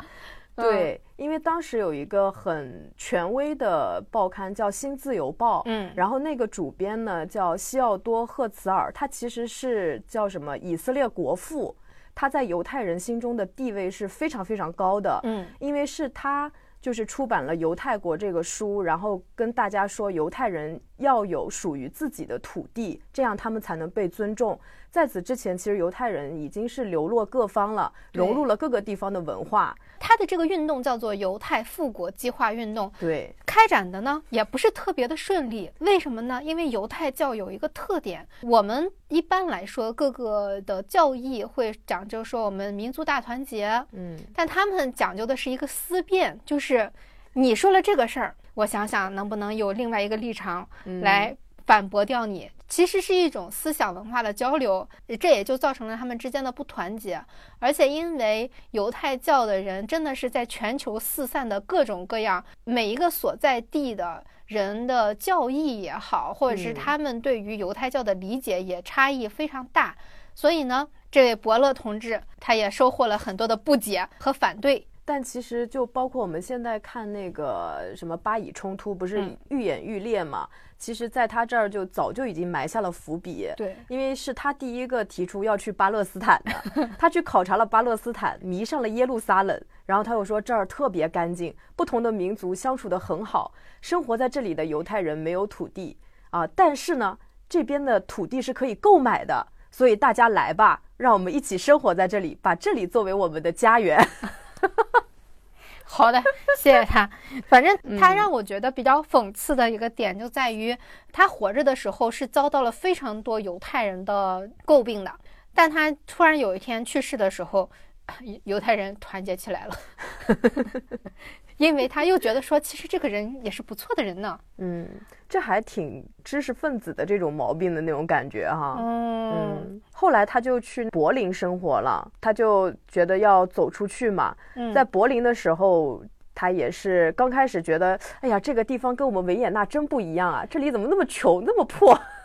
[0.55, 11.75] 对，因为当时有一个很权威的报刊叫《新自由报》，嗯，然后那个主编呢叫西奥多·赫茨尔，他其实是叫什么以色列国父，
[12.15, 24.61] 他在犹太人心中的地位是非常非常高的，嗯，因为是他就是出版了《犹太国》这个书，然后跟大家说犹太人要有属于自己的土地，这样他们才能被尊重。
[24.92, 29.74] 在此之前，其实犹太人已经是流落各方了，融入了各个地方的文化。
[29.98, 35.70] 他的这个运动叫做犹太复国计划运动，对，开展的呢也不是特别的顺利。
[35.78, 36.42] 为什么呢？
[36.44, 46.92] 因为犹太教有一个特点，我们一般来说各个的教义会讲究说我们民族大团结，嗯，但他们讲究的是一个思辨，就是
[47.33, 50.68] 你说了这个事儿，我想想能不能有另外一个立场
[51.00, 51.35] 来。
[51.66, 54.88] 反驳掉你，其实是一种思想文化的交流，
[55.20, 57.22] 这也就造成了他们之间的不团结。
[57.59, 69.96] 而且因为犹太教的人真的是在全球四散的各种各样，每一个所在地的人的教义也好，或者是他们对于犹太教的理解也差异非常大，
[70.35, 74.87] 所以呢，这位伯乐同志他也收获了很多的不解和反对。
[75.05, 80.49] 但其实就包括我们现在看那个什么巴以冲突，不是愈演愈烈嘛？
[80.79, 83.49] 其实，在他这儿就早就已经埋下了伏笔。
[83.57, 95.97] 对，因为是他第一个提出要去巴勒斯坦的， 他去考察了巴勒斯坦，迷上了耶路撒冷，然后他又说这儿特别干净，不同的民族相处得很好，生活在这里的犹太人没有土地
[96.31, 97.17] 啊，但是呢，
[97.49, 104.05] 这边的土地是可以购买的，所以大家来吧，让我们一起生活在这里，把这里作为我们的家园。
[105.85, 106.22] 好的，
[106.57, 107.09] 谢谢他。
[107.48, 110.77] 反正他让我觉得比较讽刺的一个点就在于，
[111.12, 115.12] 他活着的时候是遭到了非常多犹太人的诟病的，
[115.55, 117.70] 但他突然有一天去世的时候，
[118.44, 119.77] 犹太人团结起来了。
[121.58, 124.38] 因为他又觉得说，其实这个人也是不错的人呢。
[124.58, 124.88] 嗯，
[125.28, 128.76] 这还挺知识分子的这种毛病的那种感觉哈。
[128.80, 134.35] 嗯，后来他就去柏林生活了，他就觉得要走出去嘛。
[134.74, 136.02] 在柏林的时候，
[136.35, 141.98] 他也是刚开始觉得，哎呀，这个地方跟我们维也纳真不一样啊，这里怎么那么穷，那么破。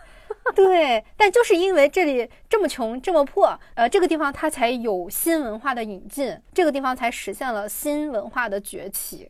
[0.55, 9.29] 对，但就是因为这里这么穷这么破，呃，这个地方它才有新文化的引进，这个地方才实现了新文化的崛起。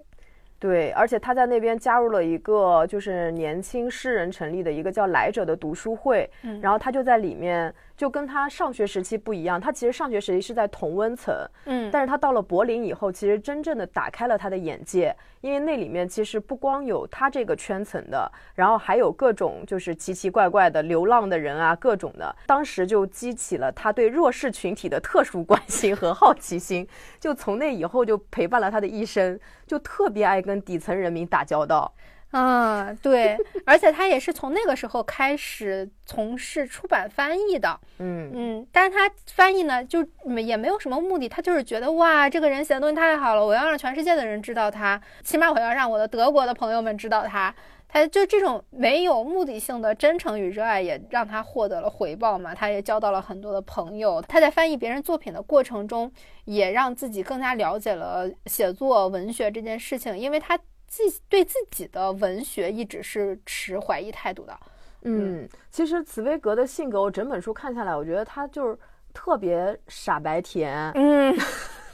[0.60, 7.74] 对，而且他在那边加入了一个就是年轻诗人成立的一个叫来者的读书会，嗯，然后他就在里面。
[7.98, 26.88] 就跟他上学时期不一样，他其实上学时期是在同温层，嗯，但是他到了柏林以后，其实真正的打开了他的眼界，因为那里面其实不光有他这个圈层的，然后还有各种就是奇奇怪怪的流浪的人啊，各种的，当时就激起了他对弱势群体的特殊关心和好奇心，
[27.20, 31.92] 就从那以后就陪伴了他的一生，就特别爱跟底层人民打交道。
[32.32, 38.32] 嗯，对，而且他也是从那个时候开始从事出版翻译的，嗯。
[38.34, 40.06] 嗯，但是他翻译呢，就
[40.46, 47.56] 也没有什么目的，他就是觉得哇，这个人写的东西太好了，我要让全世界的人知道他，起码我要让我的德国的朋友们知道他，
[47.88, 56.12] 他就这种没有目的性的真诚与热爱，也让他获得了回报嘛，他也交到了很多的朋友，他在翻译别人作品的过程中，
[56.44, 60.60] 也让自己更加了解了写作文学这件事情，因为他。
[60.88, 64.58] 自对自己的文学一直是持怀疑态度的。
[65.04, 68.78] 嗯，其实茨威格的性格，我整本书看下来，我觉得他就是
[69.14, 70.92] 特别傻白甜。
[70.96, 71.38] 嗯，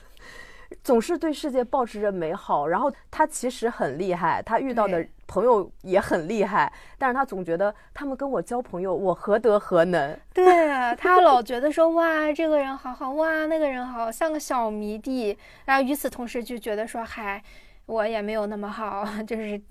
[0.83, 2.65] 总是对世界保持着美好。
[2.65, 10.17] 然后他其实很厉害，他遇到的朋友也很厉害，但是他总觉得他们跟我交朋友，我何德何能？
[10.33, 15.37] 对啊，他老觉得说哇，这个人好好，哇，那个人好像个小迷弟。
[15.65, 17.43] 然后与此同时就觉得说，嗨。
[17.85, 19.61] 我也没有那么好， 就是，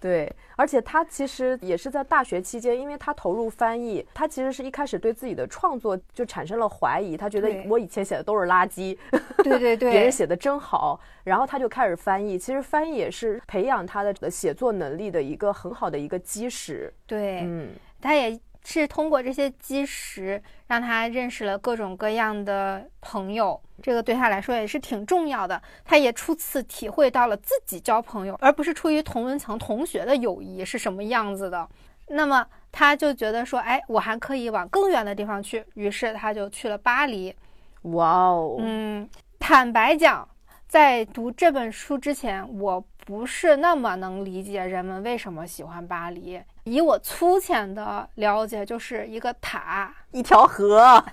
[0.00, 8.96] 对，而且他其实也是在大学期间，因为他投入翻译，他其实是一开始对自己的创作就产生了怀疑，他觉得我以前写的都是垃圾，
[9.44, 12.38] 对对对，别人写的真好，然后他就开始翻译。
[12.38, 16.92] 其实翻译也是培养他的写作能力的一个很好的一个基石。
[17.06, 17.70] 对，嗯，
[18.00, 18.38] 他也。
[18.64, 25.60] 是通过这些基石，让他认识了各种各样的朋友，这个对他来说也是挺重要的。
[25.84, 31.68] 他也初次体会到了自己交朋友，而不是出于同文层同学的友谊是什么样子的。
[32.08, 37.34] 那么他就觉得说，哎，我还可以往更远的地方去，于是他就去了巴黎。
[37.82, 40.28] 哇哦，嗯，坦白讲，
[40.68, 46.40] 在读这本书之前，我不是那么能理解人们为什么喜欢巴黎。
[46.64, 51.04] 以我粗浅的了解，就是一个塔，一条河，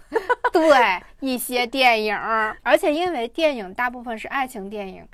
[0.51, 2.15] 对一些电影，
[2.61, 5.07] 而且因为电影大部分是爱情电影，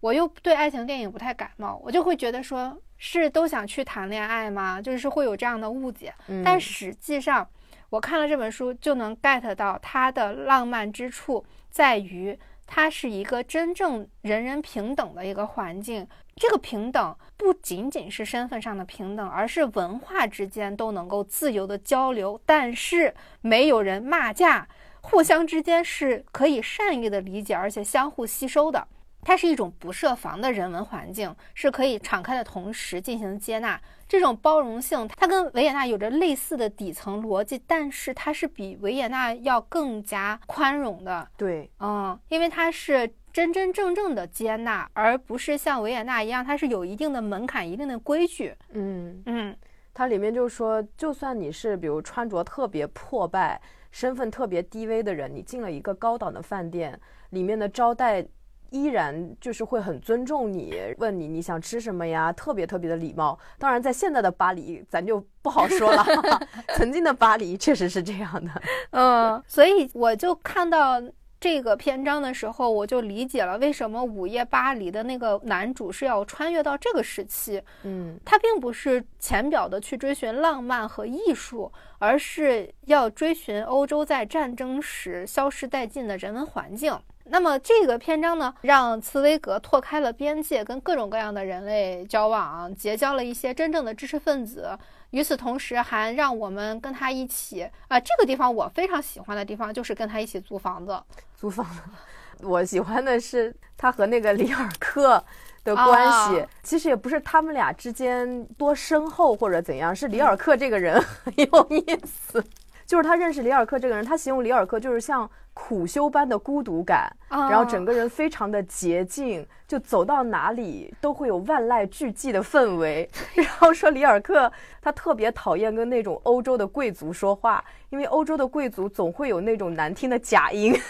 [0.00, 4.80] 我又对爱情电影不太感冒，我就会觉得说是都想去谈恋爱吗？
[4.80, 6.14] 就是会有这样的误解。
[6.44, 7.48] 但实际上，
[7.88, 16.06] 我看了这本书就能 get 到它的浪漫之处，在于它是一个真正人人平等的一个环境。
[16.40, 24.66] 这个平等不仅仅是身份上的平等，而是文化之间都能够自由的交流，但是没有人骂架，
[25.02, 28.88] 互相之间是可以善意的理解，而且相互吸收的。
[29.22, 33.78] 它是一种不设防的人文环境，是可以敞开的同时进行接纳。
[34.08, 41.28] 这种包容性，它跟维也纳有着类似的底层逻辑，但是它是比维也纳要更加宽容的。
[41.36, 48.54] 对，嗯，因为它是真真正正的接纳，而不是像维也纳一样，它是有一定的门槛、一定的规矩。
[48.72, 49.56] 嗯嗯，
[49.94, 53.60] 它里面就说，就算你是比如穿着特别破败、
[53.90, 56.98] 身份特别低微的人，你进了一个高档的饭店，
[57.30, 58.26] 里面的招待
[58.70, 63.38] 依然就是会很尊重你，问你你想吃什么呀，特别特别的礼貌。
[63.58, 66.04] 当然，在现在的巴黎，咱就不好说了。
[66.76, 68.50] 曾经的巴黎确实是这样的。
[68.90, 71.00] 嗯，所以我就看到。
[71.40, 77.62] 这个篇章的时候，我就理解了为什么《午夜巴黎》的那个男主是要穿越到这个时期。
[77.82, 86.94] 嗯，他并不是浅表的去追寻浪漫和艺术，而是要追寻欧洲在战争时消失殆尽的人文环境。
[87.24, 94.76] 那么这个篇章呢，让茨威格拓开了边界，跟各种各样的人类交往，结交了一些真正的知识分子。
[95.10, 101.00] 与此同时，还让我们跟他一起啊，这个地方我非常喜欢的地方就是跟他一起租房子。
[101.36, 105.22] 租房子，我喜欢的是他和那个里尔克
[105.64, 106.46] 的关系。
[106.62, 112.44] 其实也不是他们俩之间多深厚或者怎样，是里尔克这个人 很有意思。
[112.86, 115.28] 就是他认识里尔克这个人，他形容里尔克就是像
[115.62, 123.08] 苦修般的孤独感，然后整个人非常的洁净，就走到哪里都会有万籁俱寂的氛围。
[123.36, 124.50] 然后说里尔克
[124.80, 130.74] 他特别讨厌跟那种欧洲的贵族说话，因为欧洲的贵族总会有那种难听的假音。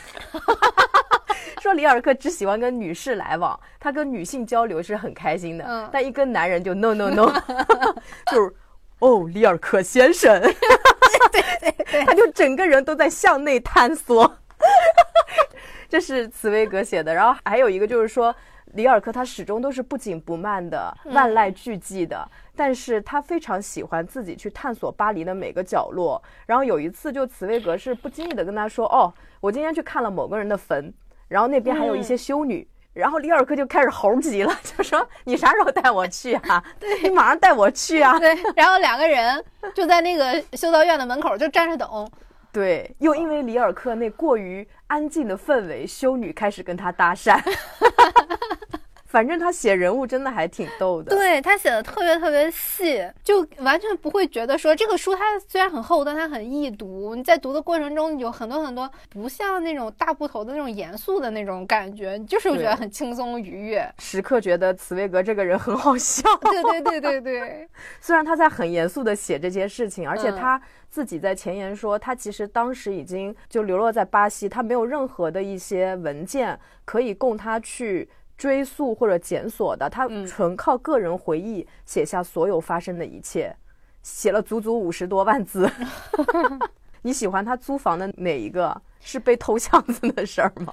[1.60, 7.30] 说里尔克只喜欢跟女士来往，他跟女性交流是很开心的，但一跟男人就 no no no，
[8.32, 8.54] 就是
[9.00, 10.40] 哦，里尔克先生。
[10.40, 14.36] 对对对，他就整个人都在向内探索，
[15.88, 17.12] 这是茨威格写的。
[17.12, 18.34] 然后还有一个就是说，
[18.74, 26.22] 里尔克他始终都是不紧不慢的，万籁俱寂的，但是他非常喜欢自己去探索巴黎的每个角落。
[26.46, 30.92] 然后有一次，就茨威格是不经意的跟他说：“哦，我今天去看了某个人的坟，
[31.26, 36.62] 然后那边还有一些修女。”然后里尔克就开始猴急了，就说：“你啥时候带我去啊？
[36.78, 39.42] 对你马上带我去啊！”对，然后两个人
[39.72, 42.10] 就在那个修道院的门口就站着等。
[42.52, 47.40] 对，又因为里尔克那过于安静的氛围，修女开始跟他搭讪。
[49.10, 57.16] 反正他写人物真的还挺逗的，对他写的特别特别细，就完全不会觉得说这个书它虽然很厚，但它很易读。
[57.16, 66.22] 你在读的过程中有很多很多不像那种大部头的那种严肃的那种感觉，就是觉得很轻松愉悦，时刻觉得茨威格这个人很好笑。
[66.42, 67.68] 对对对对对，
[68.00, 78.08] 虽然他在很严肃的写这些事情，而且他自己在前言说，他其实当时已经就流落在巴西，他没有任何的一些文件可以供他去。
[78.40, 83.54] 追溯或者检索的，他纯靠个人回忆写下所有发生的一切，
[84.02, 85.70] 写了足足五十多万字。
[87.02, 88.80] 你喜欢他租房的哪一个？
[88.98, 90.72] 是被偷箱子的事儿吗？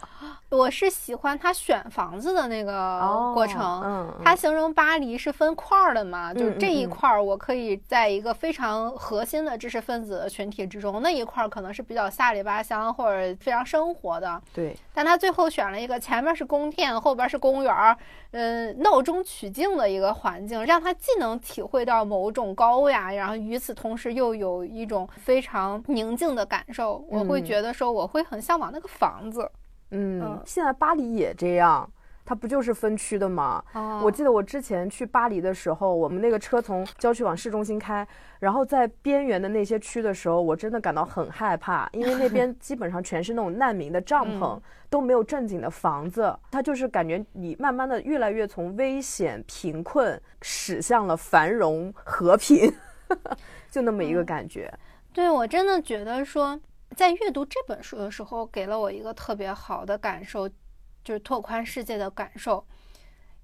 [0.49, 3.81] 我是喜欢他选房子的那个过程。
[3.83, 14.41] 嗯，他形容巴黎是分块儿的嘛，就是这一块儿我可以在一个非常核心的知识分子群体之中，那一块儿可能是比较下里巴乡或者非常生活的。
[14.53, 14.73] 对。
[14.93, 17.97] 但他最后选了一个前面是宫殿，后边是公园儿，
[18.31, 27.05] 嗯，闹中取静的一个环境，让他既能体会到某种高雅，然后与此同时又有一种非常宁静的感受。
[27.09, 29.51] 我会觉得说，我会很向往那个房子。
[29.91, 31.89] 嗯，现在巴黎也这样，
[32.25, 33.63] 它不就是分区的吗？
[33.73, 38.05] 哦，我记得我之前去巴黎的时候，我们那个车从郊区往市中心开，
[38.39, 44.59] 然后在边缘的那些区的时候，我真的感到很害怕， 因为那边基本上全是那种难民的帐篷，
[44.89, 52.73] 都没有正经的房子，它就是感觉你慢慢的越来越从危险、贫困驶向了繁荣、和平，
[53.71, 54.73] 就那么一个感觉。
[55.13, 56.59] 对我真的觉得说。
[56.95, 60.49] 在阅读这本书的时候，给了我一个特别好的感受，
[61.03, 62.65] 就是拓宽世界的感受。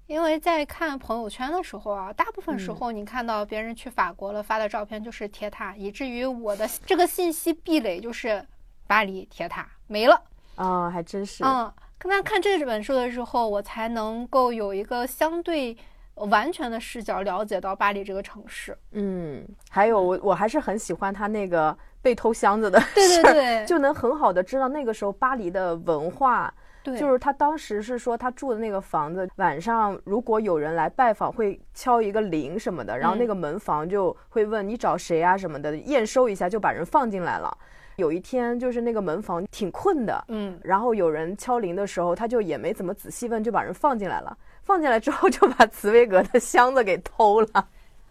[0.06, 8.44] 因为在看朋友圈的时候啊，大部分时候你看到别人去法国了发的照片就是铁塔，以至于我的这个信息壁垒就是
[8.86, 10.22] 巴黎铁塔没了
[10.56, 11.42] 啊，还真是。
[11.44, 15.74] 嗯，跟他看这本书的时候，我才能够有一个相对
[16.16, 18.76] 完全的视角了解到巴黎这个城市。
[18.90, 21.76] 嗯，还有我我还是很喜欢他那个。
[22.04, 26.52] 被偷箱子的事儿，就能很好的知道那个时候巴黎的文化。
[26.82, 37.56] 对，就是他当时是说他住的那个房子，晚上如果有人来拜访，会敲一个铃什么的，然后那个门房就会问你找谁啊什么的，验收一下就把人放进来了。
[37.96, 44.36] 有一天就是那个门房挺困的，嗯，然后有人敲铃的时候，他就也没怎么仔细问，就把人放进来了。
[44.62, 47.46] 放进来之后就把 茨威格的箱子给偷了，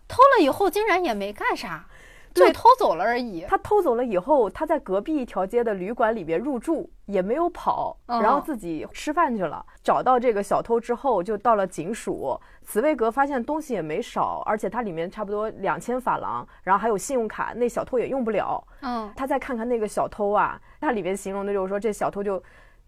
[0.08, 1.86] 偷了以后竟然也没干啥。
[2.34, 3.46] 就偷走了而已。
[3.48, 9.66] 他偷走了以后，他在隔壁一条街的旅馆里边入住，也没有跑，然后自己吃饭去了。
[9.84, 12.40] 找到这个小偷之后，就到了警署。
[12.64, 18.66] 茨威格发现东西也没少，而且它里面差不多两千法郎，然后还有信用卡，那小偷也用不了。
[18.82, 22.42] 嗯，他再看看那个小偷啊，他里面形容的就是说这小偷就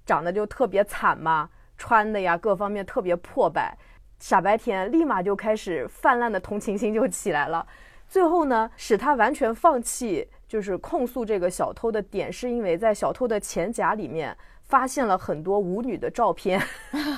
[0.05, 3.77] 长得就特别惨嘛，穿的呀各方面特别破败。
[4.17, 7.67] 傻白甜立马就开始泛滥的同情心就起来了。
[8.07, 16.61] 最后呢，使他完全放弃就是控诉这个小偷的点，是因为在小偷的钱夹里面发现了很多舞女的照片，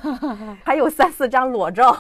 [0.64, 1.98] 还有三四张裸照。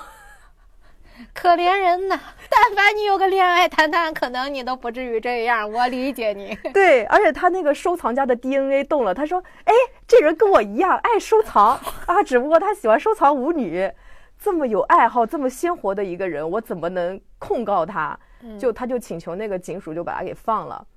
[1.33, 2.19] 可怜人呐！
[2.47, 5.67] 但凡你有个恋爱谈谈，可能你都不至于这样。
[5.71, 6.55] 我理解你。
[6.71, 9.73] 对，而且他那个收藏家的 DNA 动了，他说：“哎，
[10.07, 13.91] 这人跟我一样爱收藏啊，只不过他喜欢收藏舞女。
[14.39, 18.17] 这么有爱好、这么鲜活的一个人，我怎么能控告他？”
[18.59, 20.87] 就他就请求那个警署就把他给放了，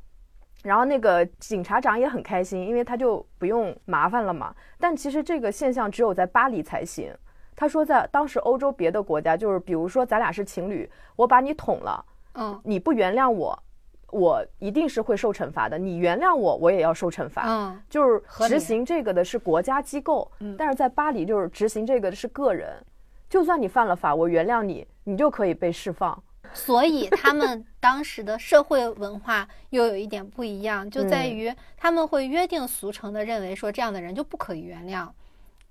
[0.63, 4.55] 然后那个警察长也很开心，因为他就不用麻烦了嘛。
[4.79, 7.13] 但其实这个现象只有在巴黎才行。
[7.57, 13.63] 他说在当时欧洲别的国家，就是比如说咱俩是情侣，我把你捅了，嗯，你不原谅我，
[14.11, 15.77] 我一定是会受惩罚的。
[15.77, 17.43] 你原谅我，我也要受惩罚。
[17.47, 22.83] 嗯，就是执行这个的是国家机构，嗯，但是在巴黎就是执行这个的是个人，
[23.29, 26.23] 就算你犯了法，我原谅你，你就可以被释放。
[26.53, 35.09] 所以他们 当时的社会文化又有一点不一样，就在于他们会约定俗成的认为说这样的人就不可以原谅。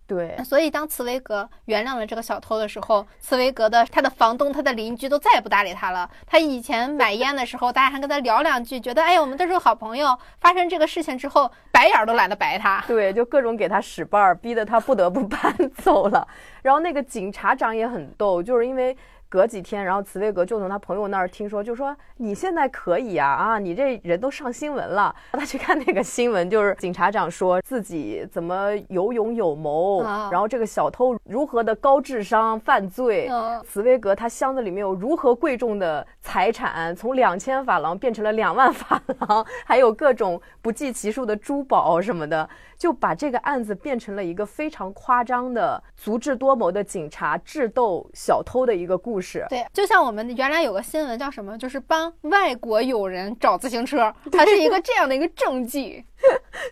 [0.07, 6.09] 对，所以当茨威格原谅了这个小偷的时候，茨威格的他的房东、他的邻居都再也不搭理他了。
[6.25, 10.17] 他以前买烟的时候，大家还跟他聊两句，觉得哎呀，我们都是好朋友。
[10.39, 12.83] 发生这个事情之后，白眼都懒得白他。
[12.87, 16.27] 对，就各种给他使绊儿，逼得他不得不 搬走了。
[16.63, 18.97] 然后那个警察长也很逗，就是因为。
[19.29, 25.15] 隔几天，然后茨威格就从他朋友那儿听说，就说你现在可以啊，啊，你这人都上新闻了。
[25.33, 30.01] 他去看那个新闻，就是警察长说自己怎么有勇有谋，
[30.31, 33.29] 然后这个小偷如何的高智商犯罪，
[33.63, 42.49] 茨威格他箱子里面有如何贵重的财产，从两千法郎变成了两万法郎，还有各种不计其数的珠宝什么的。
[42.79, 49.45] 就把这个案子变成了一个非常夸张的、足智多谋的警察智斗小偷的一个故事。
[49.49, 56.03] 对，就像我们原来有个新闻叫什么，就是帮外国友人找自行车， 它是一个这样的一个政绩。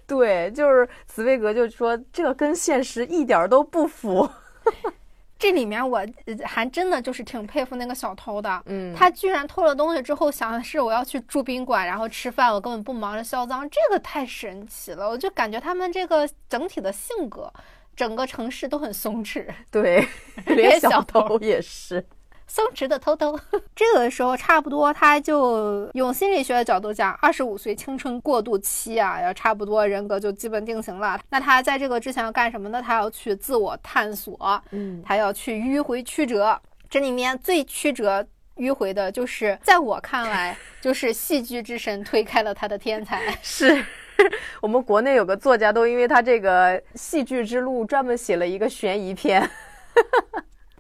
[0.08, 4.28] 对，就是茨威格就说这个跟现实一点都不符。
[5.40, 6.04] 这里面我
[6.44, 15.08] 还真的就是挺佩服那个小偷的，嗯，他居然偷了东西之后想的是我要去住宾馆，然后吃饭，我根本不忙着销赃，这个太神奇了。
[15.08, 17.52] 我就感觉他们这个整体的性格，
[17.96, 20.08] 整个城市都很松弛，对，
[20.48, 22.04] 连小偷也是。
[22.48, 23.38] 松弛的偷偷，
[23.76, 31.20] 这个时候差不多，他就用心理学的角度讲，二十五岁青春过渡期啊，要差不多人格就基本定型了。
[31.30, 32.82] 那他在这个之前要干什么呢？
[32.82, 36.60] 他要去自我探索，嗯，他要去迂回曲折。
[36.90, 38.26] 这里面最曲折
[38.56, 43.30] 迂回的，就是在我看来， 就是戏剧之神推开了他的天才。
[43.44, 43.86] 是
[44.62, 49.48] 我们国内有个作家，都因为他这个戏剧之路，专门写了一个悬疑片。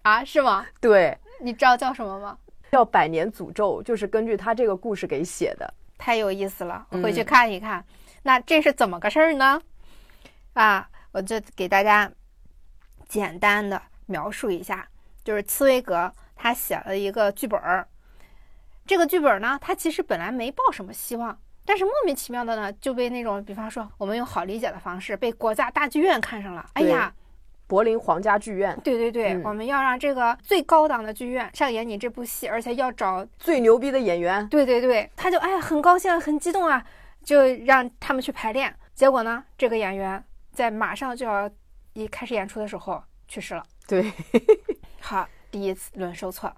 [0.04, 0.66] 啊，是吗？
[0.80, 1.18] 对。
[1.40, 2.38] 你知道叫什么吗？
[2.72, 7.84] 叫《百年诅咒》，就是根据他这个故事给写的，太有意思了，回去看一看。
[8.24, 9.62] 那这是怎么个事儿呢？
[10.54, 12.12] 啊，我就给大家
[13.08, 14.86] 简单的描述一下，
[15.24, 17.88] 就是茨威格他写了一个剧本儿，
[18.86, 26.70] 这个剧本呢，他其实本来没抱什么希望，但是莫名其妙的呢，就被那种，比方说我们用好理解的方式，被国家大剧院看上了。
[26.74, 27.14] 哎呀！
[27.68, 34.48] 柏林皇家剧院，对对对，我们要让这个最高档的剧院上演你这部戏，而且要找最牛逼的演员。
[34.48, 36.82] 对对对，他就哎很高兴，很激动啊，
[37.24, 38.74] 就让他们去排练。
[38.96, 41.50] 结果呢，这个演员在马上就要
[41.92, 43.64] 一开始演出的时候去世了。
[43.86, 44.12] 对，
[45.02, 46.52] 好，第一次轮受挫。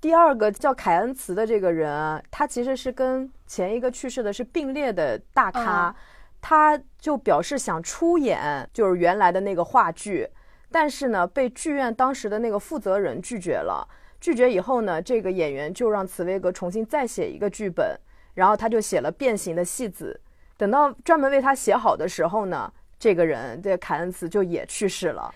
[0.00, 5.94] 第二个叫凯恩茨的这个人，他其实是跟前一个去世的是并列的大咖，
[6.40, 10.28] 他就表示想出演就是原来的那个话剧。
[10.74, 13.88] 但是呢，被剧院当时的那个负责人拒绝了。
[14.20, 17.96] 拒绝以后呢，这个演员就让茨威格重新再写一个剧本，
[18.34, 20.20] 然后他就写了《变形的戏子》。
[20.56, 25.32] 等到专门为他写好的时候呢，这个人这凯恩茨就也去世了。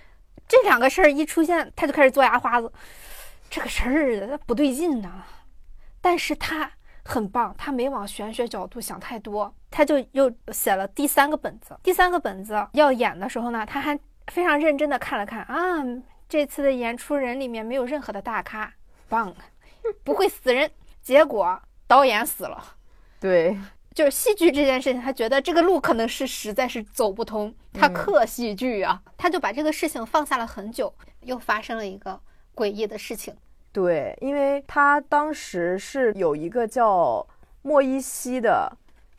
[0.48, 2.72] 这两个事儿一出现，他就开始做牙花子。
[3.48, 5.22] 这个事儿不对劲呐。
[6.00, 6.68] 但是他
[7.04, 11.78] 很棒，他没往玄学角度想太多，他就又写了第三个本子。
[11.84, 13.96] 第三个本子要演的时候呢，他还。
[14.28, 15.84] 非常认真的看了看啊，
[16.28, 18.72] 这次的演出人里面没有任何的大咖，
[19.08, 19.34] 棒，
[20.04, 20.70] 不会死人。
[21.02, 22.62] 结果导演死了，
[23.18, 23.58] 对，
[23.94, 32.20] 就是戏剧这件事情，他觉得这个路可能是实在是走不通，他克戏剧啊，他就把这个事情放下了很久，又发生了一个
[32.54, 33.34] 诡异的事情。
[33.72, 37.26] 对，因为他当时是有一个叫
[37.62, 38.70] 莫伊西的，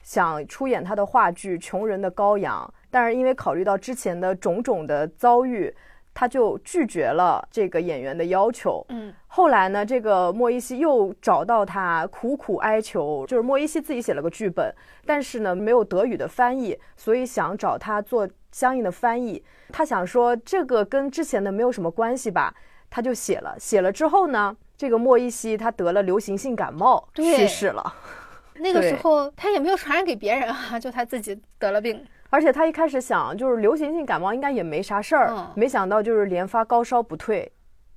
[0.03, 5.73] 想出演他的话剧《穷人的羔羊》，但是因为考虑到之前的种种的遭遇。
[6.11, 8.85] 他就拒绝了这个演员的要求。
[8.89, 13.25] 嗯，后来呢，这个莫伊西又找到他，苦苦哀求。
[13.25, 14.73] 就是莫伊西自己写了个剧本，
[15.05, 19.41] 但是呢，没有德语的翻译，所以想找他做相应的翻译。
[19.71, 22.53] 他想说这个跟之前的没有什么关系吧，
[22.89, 23.55] 他就写了。
[23.57, 27.93] 写了之后呢，这个莫伊西他得了流行性感冒，去世了。
[28.59, 32.03] 那个时候他也没有传染给别人啊，就他自己得了病。
[32.29, 37.51] 而且他一开始想，就是流行性感冒应该也没啥事儿，没想到就是连发高烧不退，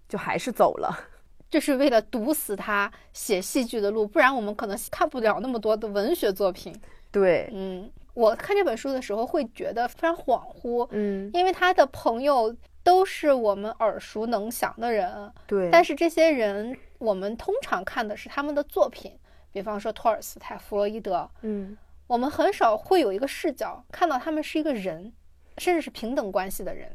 [0.08, 1.08] 就还是走了。
[1.50, 6.74] 这是为了堵死他写戏剧的路，不然我们可能看不了那么多的文学作品。
[7.10, 19.12] 对，嗯，我看这本书的时候会觉得非常恍惚，嗯，因为他的朋友都是我们耳熟能详的人，对，但是这些人我们通常看的是他们的作品，
[19.52, 21.76] 比方说托尔斯泰、弗洛伊德，嗯。
[22.12, 25.10] 我们很少会有一个视角看到他们是一个人，
[25.56, 26.86] 甚至是平等关系的人。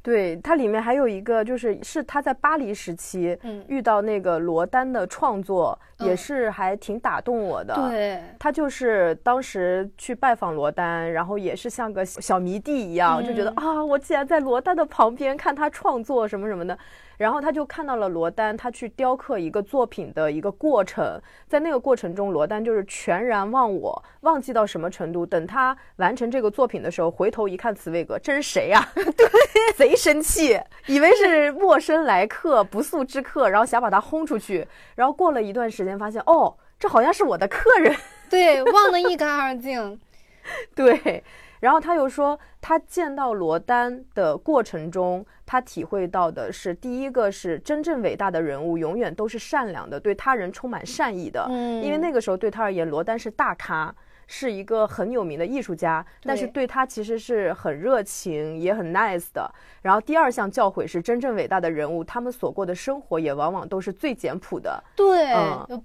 [0.00, 7.74] 对，它里面还有一个，就是是他在巴黎时期，嗯，遇到那个罗丹的创作，也是还挺打动我的。
[7.90, 16.76] 对，他就是当时去拜访罗丹，然后也是像个小迷弟一样，就觉得啊，我竟然在罗丹的旁边看他创作什么什么的。
[17.18, 25.24] 然后他就看到了罗丹，他去雕刻一个作品的一个过程，在那个过程中，罗丹就是全然忘我，忘记到什么程度。
[25.24, 28.88] 等他完成这个作品的时候，回头一看，茨威格，这是谁呀？
[28.94, 29.26] 对，
[29.76, 34.66] 贼生气，以为是陌生来客、不速之客，然后想把他轰出去。
[34.94, 37.94] 然后过了一段时间，发现哦，这好像是我的客人，
[38.28, 40.00] 对，忘得一干二净。
[40.74, 41.22] 对。
[41.62, 51.46] 然后他又说，他见到罗丹的过程中，他体会到的是，第一个是真正伟大的人物永远都是善良的，对他人充满善意的。
[51.48, 53.94] 嗯，因为那个时候对他而言，罗丹是大咖。
[54.34, 59.54] 是一个很有名的艺术家，但是对他其实是很热情，也很 nice 的。
[59.82, 64.82] 然后第二项教诲是，真正伟大的人物，他们所过的生活也往往都是最简朴的。
[64.96, 65.34] 对，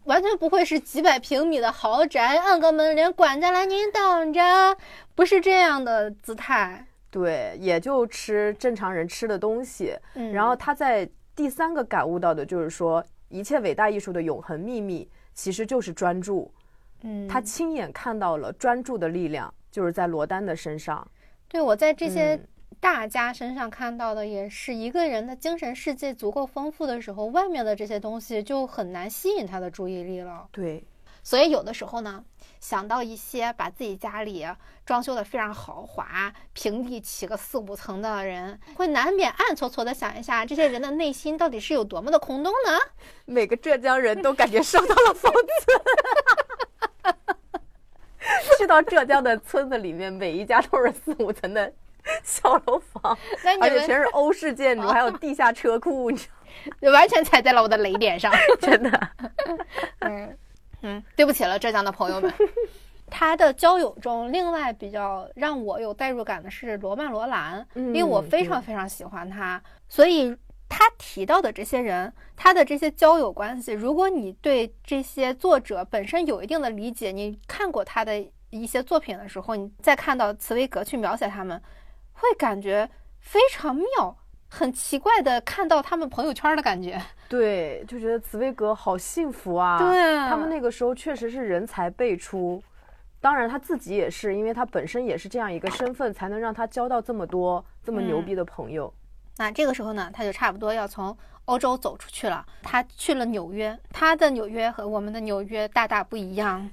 [0.05, 4.41] 完全不会是几百平米的豪宅，按个门铃，管家来您等着，
[5.13, 6.87] 不是这样的姿态。
[7.11, 9.93] 对，也就吃正常人吃的东西。
[10.13, 16.49] 嗯，然后他在第三个感悟到的就是说，一切伟大艺术的永恒秘密其实就是专注。
[17.01, 21.07] 嗯，他亲眼看到了专注的力量，就是在罗丹的身上。
[21.47, 22.39] 对，我在这些
[22.79, 30.47] 大家身上看到的，也是一个人的精神世界足够丰富的时候，外面的这些东西就很难吸引他的注意力了。
[30.51, 30.83] 对，
[31.23, 32.23] 所以有的时候呢，
[32.59, 34.45] 想到一些把自己家里
[34.85, 42.77] 装修的非常豪华、平地起个四五层的人，会难免暗搓搓的想一下，这些人的内心到底是有多么的空洞呢？
[43.25, 45.71] 每个浙江人都感觉受到了讽刺。
[48.57, 51.71] 去到浙江的村子里面，每一家都是四五层的
[52.23, 53.17] 小楼房，
[53.61, 56.27] 而且全是欧式建筑，还有地下车库，你知
[56.81, 59.09] 道完全踩在了我的雷点上， 真的。
[59.99, 60.37] 嗯
[60.81, 62.33] 嗯，对不起了，浙江的朋友们。
[63.09, 70.35] 他的交友中，另外比较让我有代入感的是罗曼·罗兰，因为我非常非常喜欢他，所以。
[70.70, 81.61] 他提到的这些人，他的这些交友关系，如果你对这些作者本身有一定的理解，你看过他的一些作品的时候，你再看到茨威格去描写他们，
[82.13, 82.89] 会感觉
[83.20, 84.18] 非常妙，
[84.49, 87.01] 很奇怪的看到他们朋友圈的感觉。
[87.30, 89.78] 对， 就觉得茨威格好幸福啊！
[89.80, 92.61] 对，他们那个时候确实是人才辈出，
[93.20, 98.93] 当然他自己也是，因为他本身也是这样一个身份，才能让他交到这么多这么牛逼的朋友。
[99.38, 101.15] 那这个时候呢，他就差不多要从
[101.45, 102.45] 欧洲走出去了。
[102.63, 106.69] 他去了纽约，他的纽约和我们的纽约大大不一样。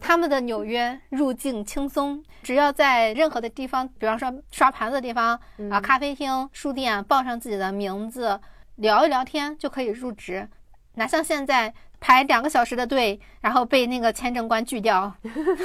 [0.00, 5.38] 他们的纽约入境轻松，只要在任何的地方，比方说刷盘子的地方
[5.70, 8.40] 啊、咖啡厅、书店，报上自己的名字，
[8.76, 10.48] 聊一聊天就可以入职。
[10.94, 11.72] 哪像现在。
[12.02, 15.14] 排两个小时的队，然后被那个签证官拒掉。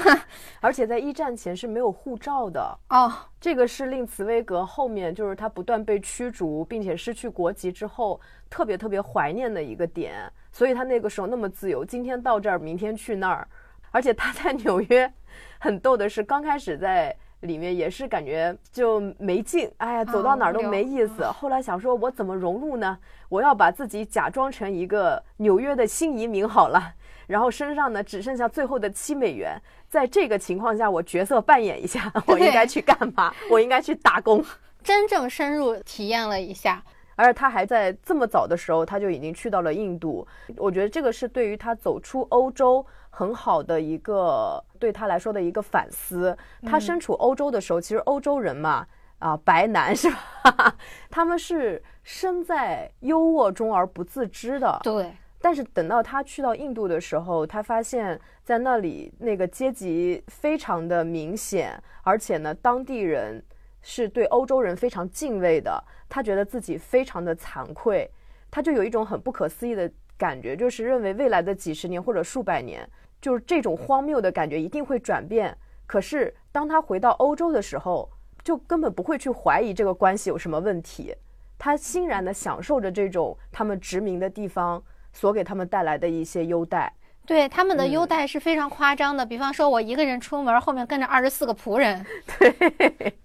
[0.61, 3.11] 而且在一战前是没有护照的哦，
[3.41, 8.21] 这个是令茨威格后面就是他不断被驱逐，并且失去国籍之后
[8.51, 10.31] 特别特别怀念的一个点。
[10.51, 13.47] 所以他那个时候那么自由，今天到这儿，明天去那儿。
[13.89, 15.11] 而且他在纽约
[15.57, 17.17] 很逗的是，刚开始在。
[17.41, 21.23] 里面也是感觉就没劲，哎呀，走到哪儿都没意思。
[21.25, 22.97] 后来想说，我怎么融入呢？
[23.29, 26.93] 我要把自己假装成一个纽约的新移民好了。
[27.27, 29.61] 然后身上呢只剩下最后的七美元。
[29.89, 33.33] 在这个情况下，我角色扮演一下， 我应该去干嘛？
[33.51, 34.43] 我应该去打工，
[34.81, 36.83] 真正深入体验了一下。
[37.17, 40.25] 而且他还在这么早的时候，他就已经去到了印度。
[40.55, 46.37] 我觉得这个是对于他走出欧洲很好的一个对他来说的一个反思。
[46.61, 48.87] 他身处欧洲的时候，其实欧洲人嘛，
[49.19, 50.75] 啊，白男 是吧？
[51.09, 54.79] 他们是身在优渥中而不自知的。
[54.83, 55.11] 对。
[55.39, 63.43] 但是等到他去到印度的时候，他发现，在那里那个阶级非常的明显，而且呢，当地人
[63.87, 65.81] 是对欧洲人非常敬畏的。
[66.09, 68.11] 他觉得自己非常的惭愧，
[68.51, 72.85] 他就有一种很不可思议的感觉，就是认为未来的几十年或者数百年，
[73.21, 75.57] 就是这种荒谬的感觉一定会转变。
[75.85, 78.09] 可是当他回到欧洲的时候，
[78.43, 81.15] 就根本不会去怀疑这个关系有什么问题，
[81.57, 84.83] 他欣然的享受着这种他们殖民的地方。
[85.13, 86.93] 所给他们带来的一些优待，
[87.25, 89.25] 对他们的优待是非常夸张的。
[89.25, 92.05] 比方说，我一个人出门，后面跟着二十四个仆人。
[92.37, 93.17] 对，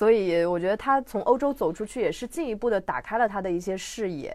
[0.00, 4.34] 所以我觉得他从欧洲走出去，也是进一步的打开了他的一些视野。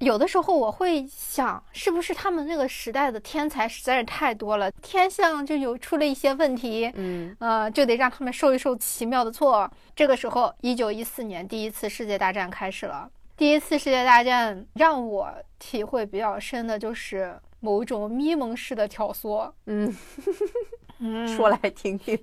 [0.00, 9.70] 有的时候我会想，是不是他们那个时代的天才实在是太多了，天象就有出了一些问题，嗯，呃，就得让他们受一受奇妙的错。
[9.94, 13.08] 这个时候，一九一四年，第一次世界大战开始了。
[13.36, 19.52] 第一次世界大战让我体会比较深的就是某一种咪蒙式的挑唆。
[19.66, 19.94] 嗯，
[21.28, 22.18] 说来听听。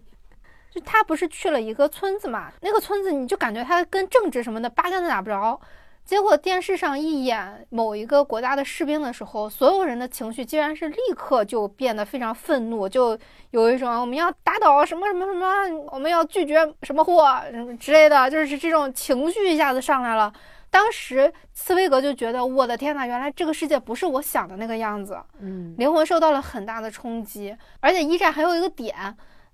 [0.78, 2.52] 就他不是去了一个村子嘛？
[2.62, 5.60] 那个村子你就感觉他跟政治什么的八竿子打不着。
[6.06, 13.18] 结果电视上一演某一个国家的士兵的时候，所有人的情绪竟然是立刻就变得非常愤怒，就
[13.52, 15.48] 有一种我们要打倒什么什么什么，
[15.92, 20.32] 我们要拒绝什么货什么之类的，就是这种情绪一下子上来了。
[20.70, 27.54] 当时茨威格就觉得，我的天呐，原来这个世界不是我想的那个样子，嗯，灵魂受到了很大的冲击。
[27.82, 28.96] 而且一战还有一个点，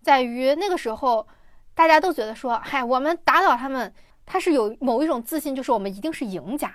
[0.04, 1.26] 在于那个时候，
[1.74, 3.92] 大家都觉得说，嗨，我们打倒他们，
[4.26, 6.72] 他是有某一种自信，就是我们一定是赢家。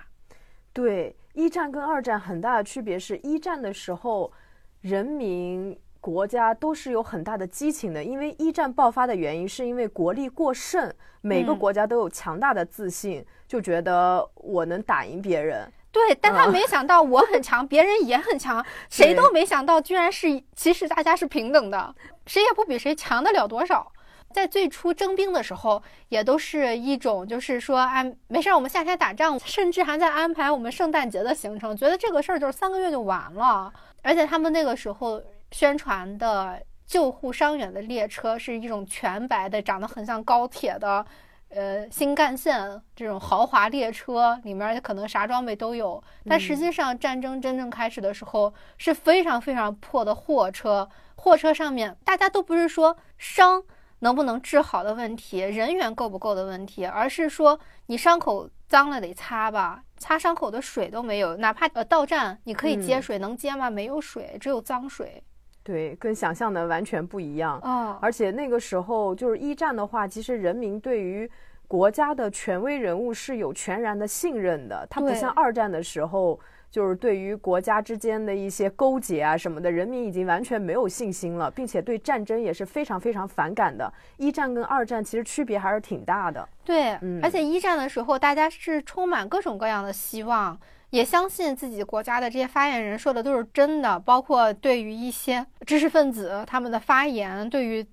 [0.73, 4.33] 对，一战跟二战很大的区别是一战的时候，
[4.81, 5.79] 人民。
[6.01, 10.91] 国家都是有很大的激情的，因为一战爆发的原因是因为国力过剩，
[11.23, 15.71] 每个国家都有强大的自信，就觉得我能打赢别人。
[15.91, 21.95] 对，但他没想到我很强，别人也很强， 谁都没想到，居然是其实大家是平等的，
[22.27, 23.91] 谁也不比谁强得了多少。
[24.33, 33.73] 在最初征兵的时候，也都是一种就是说，哎，没事儿，我们夏天打仗，甚至还在安排我们圣诞节的行程，觉得这个事儿就是三个月就完了。
[34.03, 35.23] 而且他们那个时候。
[35.51, 41.03] 宣传的救护伤员的列车是一种全白的，长得很像高铁的，
[41.51, 46.03] 呃，新干线这种豪华列车，里面可能啥装备都有。
[46.27, 53.63] 但实际上，战争真正开始的时候是非常非常破的货车，货车上面大家都不是说伤
[54.01, 63.71] 能不能治好的问题，人员够不够的问题，而是说你伤口脏了得擦吧，擦伤口的水都没有，哪怕呃到站你可以接水，能接吗？
[63.71, 65.23] 没有水，只有脏水。
[65.69, 67.99] 对，跟想象的完全不一样啊！
[68.01, 71.31] 而且那个时候就是一战的话，其实人民对于
[71.67, 74.87] 国家的权威人物是有全然的信任的。
[74.89, 76.41] 它不像二战的时候，
[76.71, 83.93] 就是对于国家之间的一些勾结啊什么的，人民已经完全没有信心了，并且对战争也是非常非常反感的。
[84.17, 86.49] 一战跟二战其实区别还是挺大的。
[86.65, 90.59] 对，嗯而且一战的时候，大家是充满各种各样的希望。
[90.91, 97.87] 也相信自己国家的这些发言人说的都是真的，包括对于一些知识分子他们的发言，对于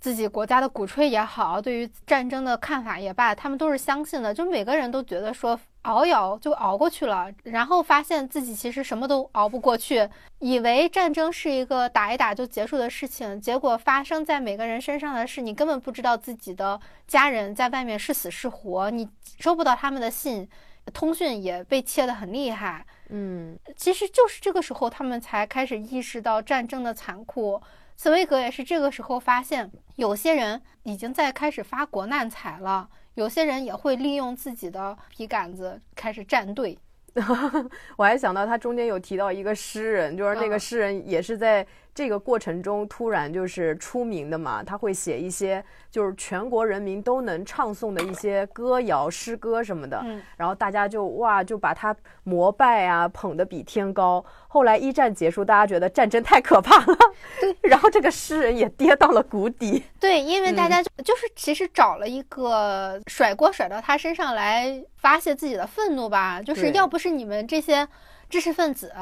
[0.00, 4.34] 自己国家的鼓吹也好，对于战争的看法也罢，他们都是相信的。
[4.34, 10.08] 就每个人都觉得说熬一熬就熬过去了，然后发现自己其实什么都熬不过去，
[10.40, 20.48] 以为战争是一个打一打就结束的事情，结果发生在每个人身上的是你根本不知道自己的家人在外面是死是活，你收不到他们的信。
[20.92, 27.60] 通讯也被切得很厉害，嗯，其实就是这个时候，他们才开始意识到战争的残酷。
[27.96, 36.78] 茨威格也是这个时候发现，有些人已经在开始发国难财了，有些人也会利用自己的笔杆子开始站队。
[37.96, 41.66] 我还想到他中间有提到一个诗人，就是那个诗人也是在。
[41.94, 54.24] 这个过程中突然就是出名的嘛，他会写一些就是全国人民都能唱诵的一些歌谣、诗歌什么的，嗯然后大家就哇就把他膜拜啊，捧得比天高。
[54.48, 56.96] 后来一战结束，大家觉得战争太可怕了，
[57.40, 59.84] 对 然后这个诗人也跌到了谷底。
[60.00, 67.86] 对，因为大家就是其实找了一个甩锅甩到他身上来发泄自己的愤怒吧，就是要不是你们这些
[68.30, 68.92] 知识分子。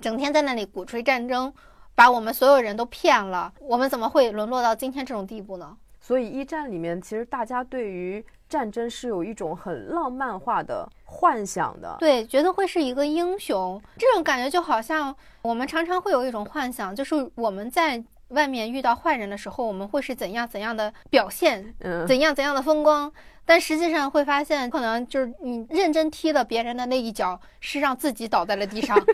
[0.00, 1.52] 整天在那里鼓吹战争，
[2.00, 5.76] 把我们所有人都骗了，我们怎么会沦落到今天这种地步呢？
[6.00, 23.12] 所以一战里面，其实大家对于战争是有一种很浪漫化的幻想的，对，觉得会是一个英雄，这种感觉就好像我们常常会有一种幻想，就是我们在外面遇到坏人的时候，我们会是怎样怎样的表现，嗯，怎样怎样的风光，
[23.44, 28.98] 但实际上会发现，可能就是你认真踢了别人的那一脚，是让自己倒在了地上。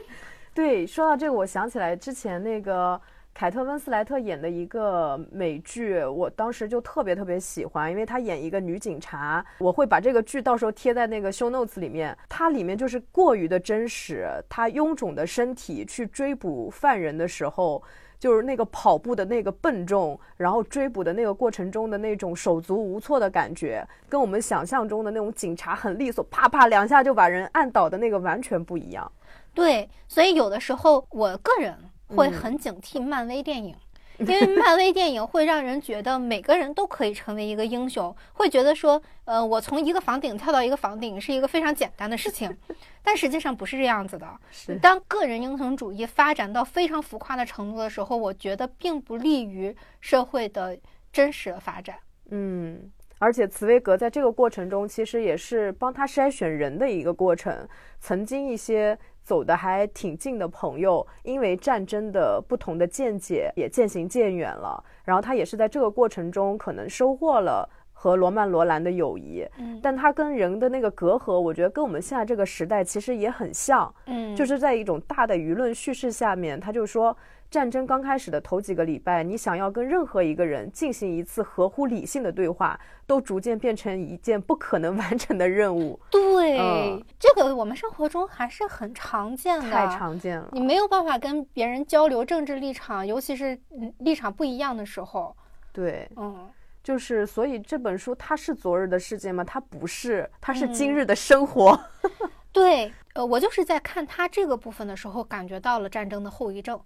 [0.57, 2.98] 对，说到这个，我想起来之前那个。
[3.38, 9.44] 凯特温斯莱特演的一个美剧，我当时就特别特别喜欢，因为她演一个女警察。
[9.59, 12.16] 我会把这个剧到时候贴在那个 show notes 里面。
[12.30, 17.82] 它里面就是过于的真实，她臃肿的身体去追捕犯人的时候，
[18.18, 29.12] 就是那个跑步的那个笨重，然后追捕的那个过程中的那种手足无措的感觉，跟我们想象中的那种警察很利索，啪啪两下就把人按倒的那个完全不一样。
[29.57, 31.76] 对，所以有的时候我个人。
[32.14, 33.74] 会很警惕漫威电影，
[34.18, 42.57] 因为漫威电影会让人觉得每个人都可以成为一个英雄，会觉得说，呃，我从一个房顶跳到一个房顶是一个非常简单的事情，
[43.02, 44.38] 但实际上不是这样子的。
[44.80, 50.78] 当个人英雄主义发展到非常浮夸的程度的时候，我觉得并不利于社会的
[51.12, 51.96] 真实的发展。
[52.30, 52.88] 嗯，
[53.18, 57.68] 而且茨威格在这个过程中，其实也是帮他筛选人的一个过程。
[57.98, 58.96] 曾经一些。
[59.26, 64.82] 走的还挺近的朋友，因为战争的不同的见解也渐行渐远了。
[65.04, 69.44] 然后他也是在这个过程中，可能收获了和罗曼·罗兰的友谊。
[69.58, 73.92] 嗯，但他跟人的那个隔阂，我觉得跟我们现在这个时代其实也很像。
[74.06, 77.16] 嗯，就是在一种大的舆论叙事下面，他就说。
[77.51, 85.99] 战争刚开始的头几个礼拜，你想要跟任何一个人进行一次合乎理性的对话，都逐渐变成一件不可能完成的任务。
[86.11, 90.49] 对，这个我们生活中还是很常见的，太常见了。
[90.53, 93.59] 你没有办法跟别人交流政治立场，尤其是
[93.99, 95.34] 立场不一样的时候。
[95.72, 96.51] 对，嗯，
[96.82, 99.44] 就是所以这本书它是昨日的世界吗？
[99.44, 101.78] 它不是，它是今日的生活。
[102.51, 106.80] 对，呃，我就是在看它这个部分的时候，感觉到了战争的后遗症。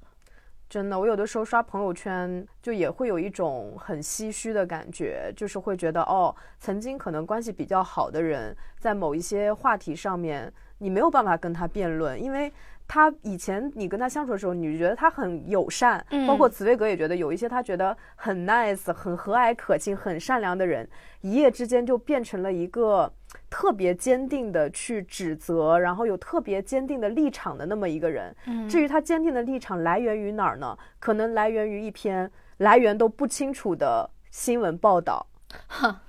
[0.71, 12.51] 真的，我有的时候刷朋友圈，就也会有一种很唏嘘的感觉，就是会觉得，哦，曾经可能关系比较好的人，在某一些话题上面，你没有办法跟他辩论，因为。
[12.93, 20.91] 他以前你跟他相处的时候，你就觉得他很友善，包括茨威格也觉得有一些他觉得很 nice、很和蔼可亲、很善良的人，
[21.21, 23.13] 一夜之间就变成了一个
[23.51, 28.35] 特别坚定的去指责，然后有特别坚定的立场的那么一个人。
[28.69, 30.79] 至于他坚定的立场来源于哪儿呢？
[30.99, 35.27] 可能来源于一篇来源都不清楚的新闻报道。
[35.67, 36.01] 哈，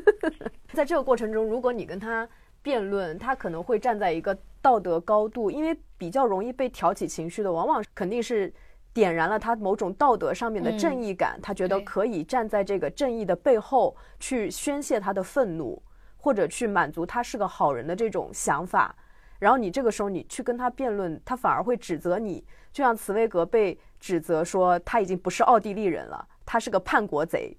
[0.74, 2.28] 在这个过程中，如果你跟他。
[2.64, 8.50] 辩论，他可能会站在一个道德高度，因为比较容易被挑起情绪的，往往肯定是
[8.94, 15.82] 点燃了他某种道德上面的正义感，他觉得可以站在这个正义的背后去宣泄他的愤怒，
[16.24, 18.96] 或者去满足他是个好人的这种想法。
[19.38, 27.54] 然后你这个时候你去跟他辩论，他反而会指责你，就像茨威格被指责说他已经不是奥地利人了，他是个叛国贼，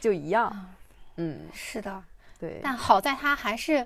[0.00, 0.54] 就一样。
[1.16, 2.00] 嗯，是的，
[2.38, 2.60] 对。
[2.62, 3.84] 但好在他还是。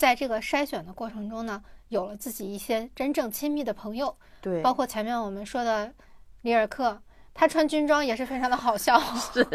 [0.00, 5.92] 在这个筛选的过程中呢，有了自己一些真正亲密的朋友，对，包括前面我们说的
[6.40, 6.98] 里尔克，
[7.34, 8.98] 他穿军装也是非常的好笑。
[8.98, 9.46] 是，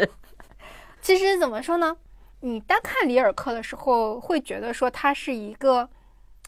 [1.02, 1.96] 其实怎么说呢？
[2.46, 5.88] 你单看里尔克的时候，会觉得说他是一个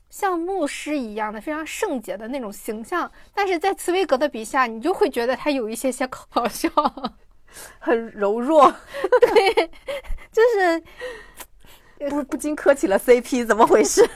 [0.09, 6.71] 像牧师一样的非常圣洁的那种形象，但是在茨威格的笔下，你就会觉得他有一些些搞笑，
[7.81, 8.73] 很柔弱。
[9.21, 9.71] 对，
[10.31, 10.83] 就是。
[12.09, 14.09] 不不禁磕起了 CP，怎么回事？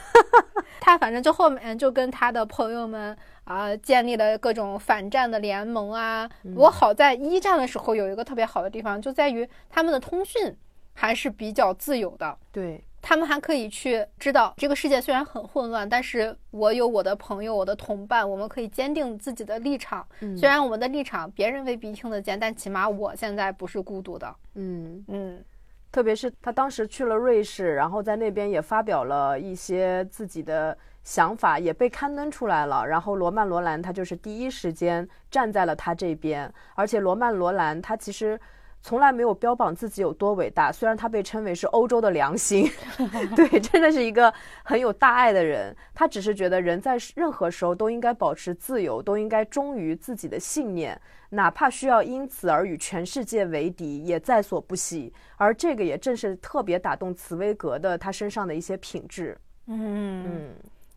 [0.79, 3.13] 他反正就后面就跟他的朋友们
[3.43, 6.29] 啊建立了各种反战的联盟啊。
[6.55, 10.55] 我好在一战的时候有一个特别好的地方，就在于他们的通讯
[10.93, 12.37] 还是比较自由的。
[12.51, 20.07] 对他们还可以去知道这个世界虽然很混乱，但是我有我的朋友，我的同伴，我们可以坚定自己的立场。
[20.37, 24.33] 虽然我们的立场别人未必听得见，但起码我现在不是孤独的。
[24.55, 25.43] 嗯嗯。
[25.91, 32.87] 特别是他当时去了瑞士，然后在那边也发表了一些自己的想法，也被刊登出来了。
[32.87, 38.39] 然后罗曼·罗兰他就是第一时间站在了他这边，而且罗曼·罗兰他其实。
[38.85, 42.69] 从来没有标榜自己有多伟大，虽然他被称为是欧洲的良心，
[43.33, 44.31] 对，真的是一个
[44.61, 45.73] 很有大爱的人。
[45.93, 55.13] 他只是觉得人在任何时候都应该保持自由，都应该忠于自己的信念，哪怕需要因此而与全世界为敌，也在所不惜。
[55.37, 59.37] 而这个也正是特别打动茨威格的他身上的一些品质。
[59.67, 60.49] 嗯嗯。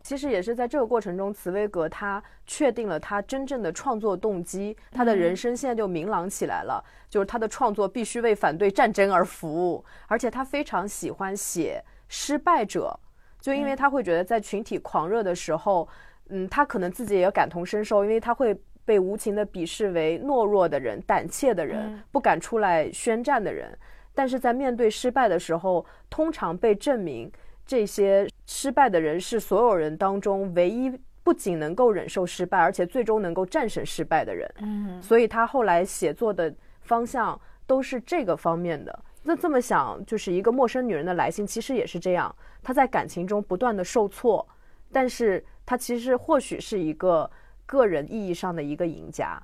[0.07, 12.97] 其实也是在这个过程中，茨威格他确定了他真正的创作动机，他的人生现在就明朗起来了，就是他的创作必须为反对战争而服务，而且他非常喜欢写失败者，
[13.41, 15.85] 就因为他会觉得在群体狂热的时候，
[16.29, 23.77] 嗯，他可能自己也感同身受，因为他会被无情的鄙视为懦弱的人、胆怯的人、不敢出来宣战的人，
[24.15, 27.29] 但是在面对失败的时候，通常被证明。
[27.67, 30.89] 这些失败的人是所有人当中唯一
[31.21, 34.49] 不仅能够忍受失败，而且最终能够战胜失败的人。
[34.59, 36.51] 嗯，所以他后来写作的
[36.81, 38.97] 方向都是这个方面的。
[39.23, 42.33] 那这么想，就是一个陌生女人的来信，其实也是这样。
[42.63, 44.47] 她在感情中不断的受挫，
[44.89, 47.29] 但是她其实或许是一个
[47.65, 49.37] 个人意义上的一个赢家。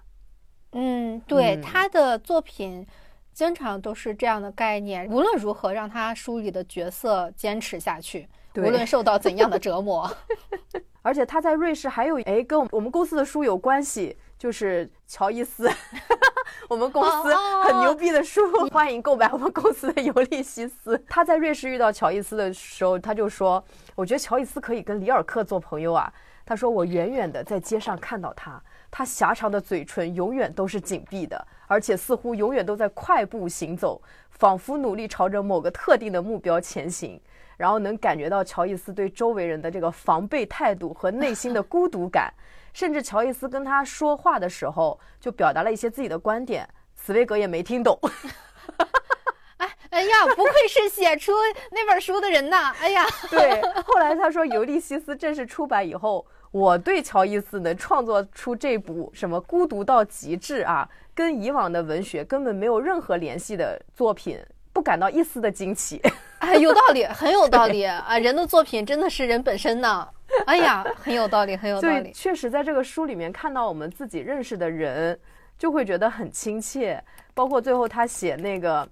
[0.72, 2.88] 嗯，对，他的作品。
[3.34, 10.10] 经常都是这样的概念，无论如何让他书里的角色坚持下去，无论受到怎样的折磨。
[11.02, 15.70] 而且他在瑞士还有哎，跟我们公司的书有关系，就是乔伊斯，
[16.70, 20.96] 我们公司很牛逼的书， 欢迎购买我们公司的《尤利西斯》。
[21.10, 23.62] 他在瑞士遇到乔伊斯的时候，他就说
[23.96, 26.12] ：“我觉得乔伊斯可以跟里尔克做朋友啊。”
[26.46, 37.20] 他说：“我远远的在街上看到他。”他狭长的嘴唇永远都是紧闭的，而且似乎永远都在快步行走，仿佛努力朝着某个特定的目标前行。
[37.56, 42.34] 然后能感觉到乔伊斯对周围人的这个防备态度和内心的孤独感，
[42.74, 47.98] 甚至乔伊斯跟他说话的时候，就表达了一些自己的观点，茨威格也没听懂。
[49.58, 51.32] 哎哎呀，不愧是写出
[51.72, 52.74] 那本书的人呐！
[52.82, 53.62] 哎呀， 对。
[53.84, 56.26] 后来他说，《尤利西斯》正式出版以后。
[56.54, 64.40] 我对乔伊斯能创作出这部什么孤独到极致啊，跟以往的文学根本没有任何联系的作品，
[64.72, 66.00] 不感到一丝的惊奇。
[66.38, 68.20] 哎，有道理，很有道理啊！
[68.20, 70.08] 人的作品真的是人本身呢。
[70.46, 72.12] 哎呀，很有道理，很有道理。
[72.12, 75.20] 确实在这个书里面看到我们自己认识的人，
[75.58, 77.04] 就会觉得很亲切。
[77.34, 78.88] 包括最后他写那个。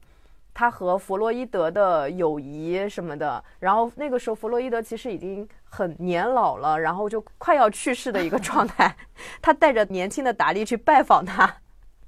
[0.54, 8.94] 他和弗洛伊德的友谊什么的，然后那个时候弗洛伊德其实已经很年老了，然后就快要去世的一个状态。
[9.42, 11.58] 他带着年轻的达利去拜访他，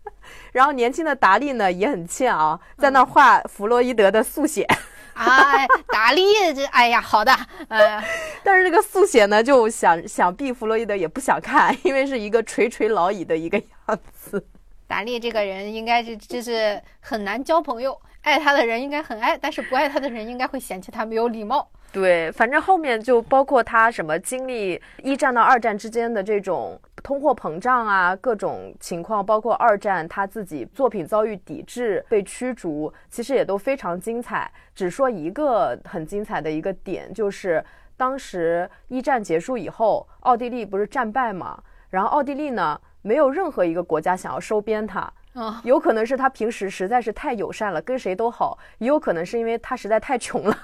[0.51, 4.67] 然后年轻的达利呢也很欠啊，在那画弗洛伊德的速写。
[5.13, 6.21] 哎，达利
[6.53, 7.31] 这哎呀，好的，
[7.69, 8.03] 呃，
[8.43, 14.45] 但是这个速写呢，就想想必弗洛伊德也不想看，因为是一个垂垂老矣的一个样子。
[14.87, 17.97] 达利这个人应该是就是很难交朋友。
[18.23, 21.69] 爱他的人应该很爱，但是不爱他的人应该会嫌弃他没有礼貌。
[21.91, 34.51] 对，反正后面就包括他什么经历一战到二战之间的这种通货膨胀啊，各种情况，包括二战他自己作品遭遇抵制、被驱逐，其实也都非常精彩。
[34.73, 37.63] 只说一个很精彩的一个点，就是
[37.95, 41.61] 当时一战结束以后，奥地利不是战败嘛，
[41.91, 45.13] 然后奥地利呢，没有任何一个国家想要收编他。
[45.33, 50.57] 啊，有可能是他平时实在是太友善了，跟谁都好；也有可能是因为他实在太穷了，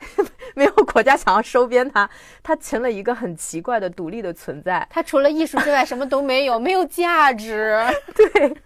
[0.54, 2.08] 没有国家想要收编他，
[2.42, 4.86] 他成了一个很奇怪的独立的存在。
[4.90, 7.78] 他除了艺术之外什么都没有， 没有价值。
[8.14, 8.56] 对，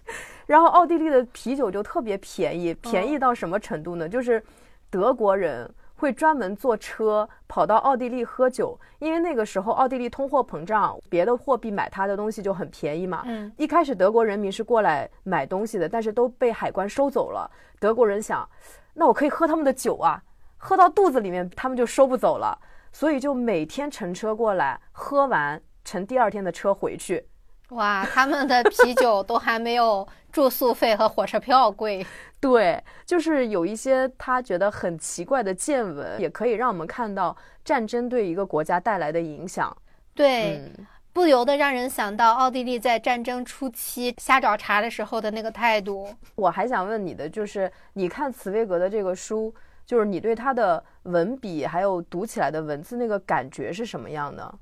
[0.47, 4.09] 然后奥地利的啤酒就特别便宜，便宜到什么程度呢？
[4.09, 4.43] 就是
[4.91, 5.69] 德国人。
[5.99, 13.25] 会专门坐车跑到奥地利喝酒，因为那个时候奥地利通货膨胀，别的货币买他的东西就很便宜嘛。
[13.27, 17.51] 嗯，一开始德国人民是过来买东西的，但是都被海关收走了。
[17.81, 18.49] 德国人想，
[18.95, 20.23] 那我可以喝他们的酒啊，
[20.57, 22.57] 喝到肚子里面他们就收不走了，
[22.93, 27.27] 所以就每天乘车过来，喝完乘第二天的车回去。
[27.71, 30.07] 哇，他们的啤酒都还没有
[30.39, 32.07] 住宿费和火车票贵。
[32.39, 39.77] 对，就是有一些他觉得很奇怪的见闻，也可以让我们看到战争对一个国家带来的影响。
[40.15, 40.73] 对，
[41.13, 46.09] 不由得让人想到奥地利在战争初期瞎找茬的时候的那个态度。
[46.37, 49.53] 我还想问你的就是，你看茨威格的这个书，
[49.85, 54.55] 就是你对他的文笔还有读起来的文字那个感觉是什么样的？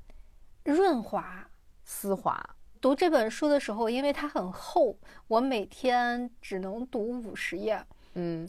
[0.63, 1.47] 润滑、
[1.83, 2.43] 丝滑。
[2.87, 4.95] 读这本书的时候，因为它很厚，
[5.27, 7.77] 我每天只能读五十页。
[8.13, 8.47] 嗯，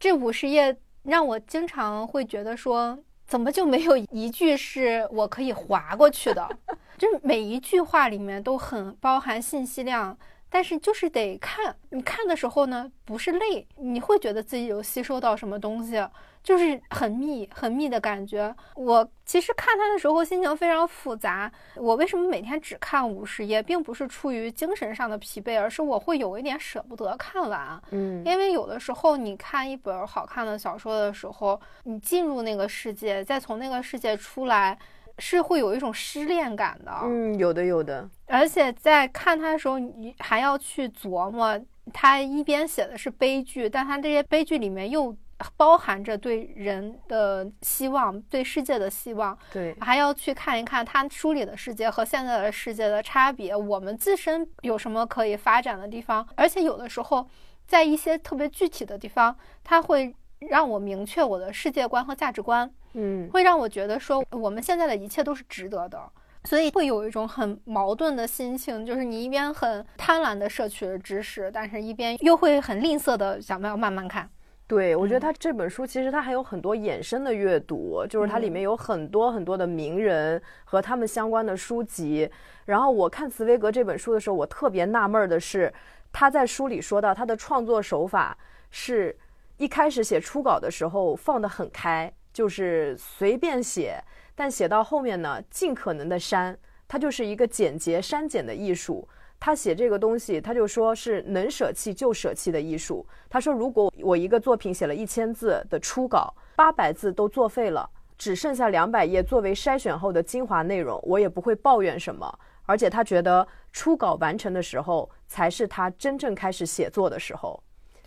[0.00, 6.48] 这五十页让我经常会觉得说，怎么就没有一句是我可以划过去的？
[6.98, 10.18] 就是每一句话里面都很包含信息量。
[10.50, 16.02] 但是就是得看，你看的时候呢，不是累，你会觉得自己有吸收到什么东西，
[16.42, 18.54] 就是很密、很密的感觉。
[18.74, 21.52] 我其实看它的时候心情非常复杂。
[21.76, 27.80] 我为什么每天只看五十页，并不是出于精神上的疲惫，而是我会有一点舍不得看完。
[27.90, 34.78] 嗯，因为有的时候你看一本好看的小说的时候，你进入那个世界，再从那个世界出来。
[35.18, 36.92] 是会有一种失恋感的。
[37.02, 38.08] 嗯，有的有的。
[38.26, 41.60] 而且在看他的时候，你还要去琢磨，
[41.92, 45.16] 他一边写的是悲剧，但他这些悲剧里面又
[45.56, 49.36] 包含着对人的希望、对世界的希望。
[49.52, 56.26] 对，还要去看一看他书里的世界和现在的世界的差别，我们自身有什么可以发展的地方。
[56.34, 57.28] 而且有的时候，
[57.66, 62.70] 在一些特别具体的地方，他会让我明确我的世界观和价值观。
[62.94, 66.00] 嗯，会让我觉得说我们现在的一切都是值得的，
[66.44, 74.28] 所以会有一种很矛盾的心情，就是你一边很贪婪的摄取知识，但是一边又会很吝啬的想要慢慢看。
[74.66, 82.30] 对，我觉得他这本书其实它还有很多衍生的阅读，就是它里面有很多很多的名人和他们相关的书籍。
[82.66, 85.72] 然后我看茨威格这本书的时候，我特别纳闷的是，
[86.12, 88.36] 他在书里说到他的创作手法
[88.70, 89.16] 是
[89.56, 92.12] 一开始写初稿的时候放得很开。
[92.38, 94.00] 就是随便写，
[94.36, 99.08] 但写到后面呢，尽可能的删，它就是一个简洁删减的艺术。
[99.40, 103.04] 他写这个东西，他就说是能舍弃就舍弃的艺术。
[103.28, 112.38] 他说，如果我一个作品写了一千字的初稿，八百字都作废了，只剩下两百页作为筛选后的精华内容，我也不会抱怨什么。
[112.66, 117.60] 而且他觉得初稿完成的时候，才是他真正开始写作的时候。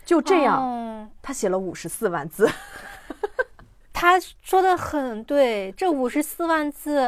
[0.06, 2.50] 就这样，他写了五十四万字。
[4.02, 7.08] 他说的很对，这五十四万字，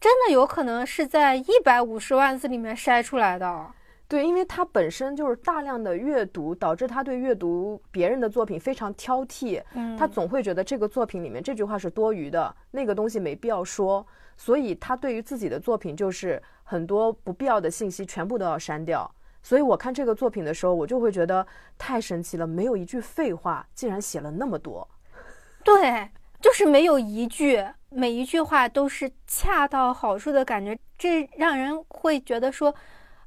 [0.00, 3.70] 真的有可能是在一百五十万字里面筛出来的。
[4.08, 9.62] 对，因为他本身就是大量的阅读，导致他对阅读别人的作品非常挑剔。
[9.74, 14.04] 嗯，他总会觉得这个作品里面这句话是多余的，那个东西没必要说，
[14.36, 19.08] 所以他对于自己的作品就是很多不必要的信息全部都要删掉。
[19.40, 21.46] 所以我看这个作品的时候，我就会觉得
[21.78, 24.88] 太神奇了，没有一句废话，竟然写了那么多。
[25.62, 26.10] 对。
[26.44, 32.72] 就是没有一句，每一句话都是恰到好处的感觉，这让人会觉得说，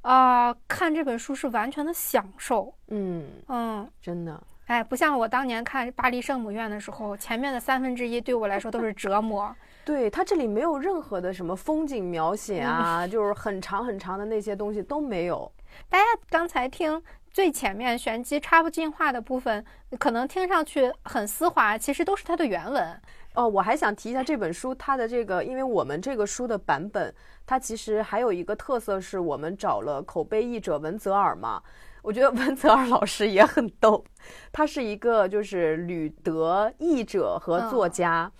[0.02, 2.72] 啊，看这本书是完全的享受。
[2.90, 9.52] 嗯嗯，真的，哎，不像我当年看《巴黎圣母院》的时候，前面的三分之一对我来说都是折磨。
[9.84, 15.52] 对它这里没有任何的什么风景描写啊， 就是很长很长的那些东西都没有。
[15.90, 17.02] 大家刚才听。
[17.38, 19.64] 最前面玄机插不进话的部分，
[20.00, 23.00] 可能听上去很丝滑，其实都是它的原文。
[23.36, 27.14] 哦，我还想提一下这本书，它的这个，因为我们这个书的版本，
[27.46, 31.62] 它其实还有一个特色，是我们找了口碑译者文泽尔嘛。
[32.02, 34.04] 我觉得文泽尔老师也很逗，
[34.52, 38.32] 他是一个就是旅德译者和作家。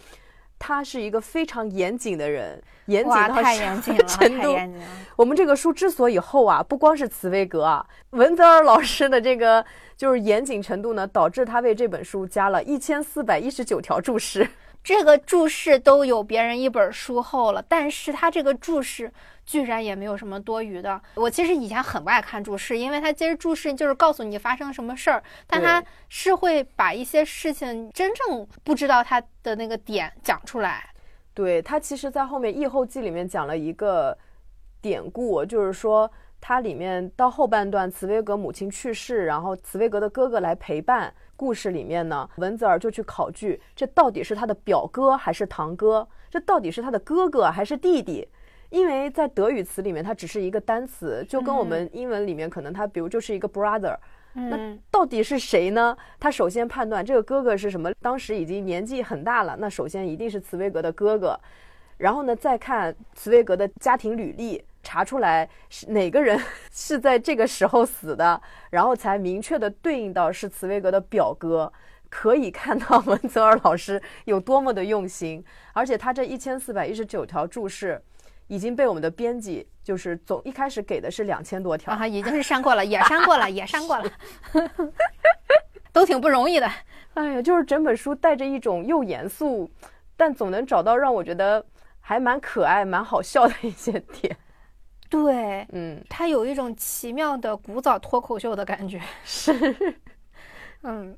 [0.60, 4.58] 他是一个非常严谨的人，严谨到什么程度？
[5.16, 14.50] 我们这个书之所以厚啊，不光是茨威格啊，文泽尔老师的这个就是严谨程度呢，导致他为这本书加了一千四百一十九条注释。
[14.84, 19.12] 这个注释都有别人一本书厚了，但是他这个注释。
[19.48, 21.02] 居然也没有什么多余的。
[21.16, 30.92] 我其实以前很不爱看注释，因为它其实注释就是告诉你发生什么事儿，但它是会把一些事情真正不知道它的那个点讲出来。
[31.34, 34.16] 对，它其实，在后面《译后记》里面讲了一个
[34.82, 41.14] 典故，就是说它里面到后半段，茨威格母亲去世，然后茨威格的哥哥来陪伴。
[41.36, 46.08] 故事里面呢，文泽尔就去考据，这到底是他的表哥还是堂哥？
[46.32, 48.28] 这到底是他的哥哥还是弟弟？
[48.70, 53.96] 因为在德语词里面，它只是一个单词，就跟我们英文里面可能它，比如就是一个 brother，
[54.34, 55.98] 那到底是谁呢？
[56.20, 61.40] 他首先判断这个哥哥是什么，当时已经年纪很大了，那首先一定是茨威格的哥哥，
[61.98, 66.38] 然后呢再看茨威格的家庭履历，查出来是哪个人
[66.72, 68.40] 是在这个时候死的，
[68.70, 71.72] 然后才明确的对应到是茨威格的表哥，
[72.10, 75.44] 可以看到文泽尔老师有多么的用心，
[75.74, 78.02] 而且他这一千四百一十九条注释。
[78.48, 84.12] 已经被我们的编辑就是总一开始给的是两千多条啊，已经是删过了，也删过了， 也删过了，
[85.94, 86.70] 都挺不容易的。
[87.14, 89.70] 哎呀，就是整本书带着一种又严肃，
[90.16, 91.66] 但总能找到让我觉得
[92.00, 94.38] 还蛮可爱、蛮好笑的一些点。
[95.10, 99.02] 对，嗯，它有一种奇妙的古早脱口秀的感觉。
[99.24, 99.52] 是，
[100.84, 101.18] 嗯，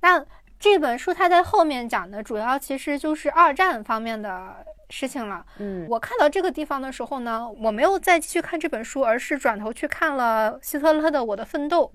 [0.00, 0.24] 那
[0.58, 4.56] 这本书它在后面讲的主要其实就是二战方面的。
[4.90, 11.92] 事情了，嗯，我看到这个地方的时候呢，我没有再继续看这本书，而是转头去看了希特勒的《我的奋斗》，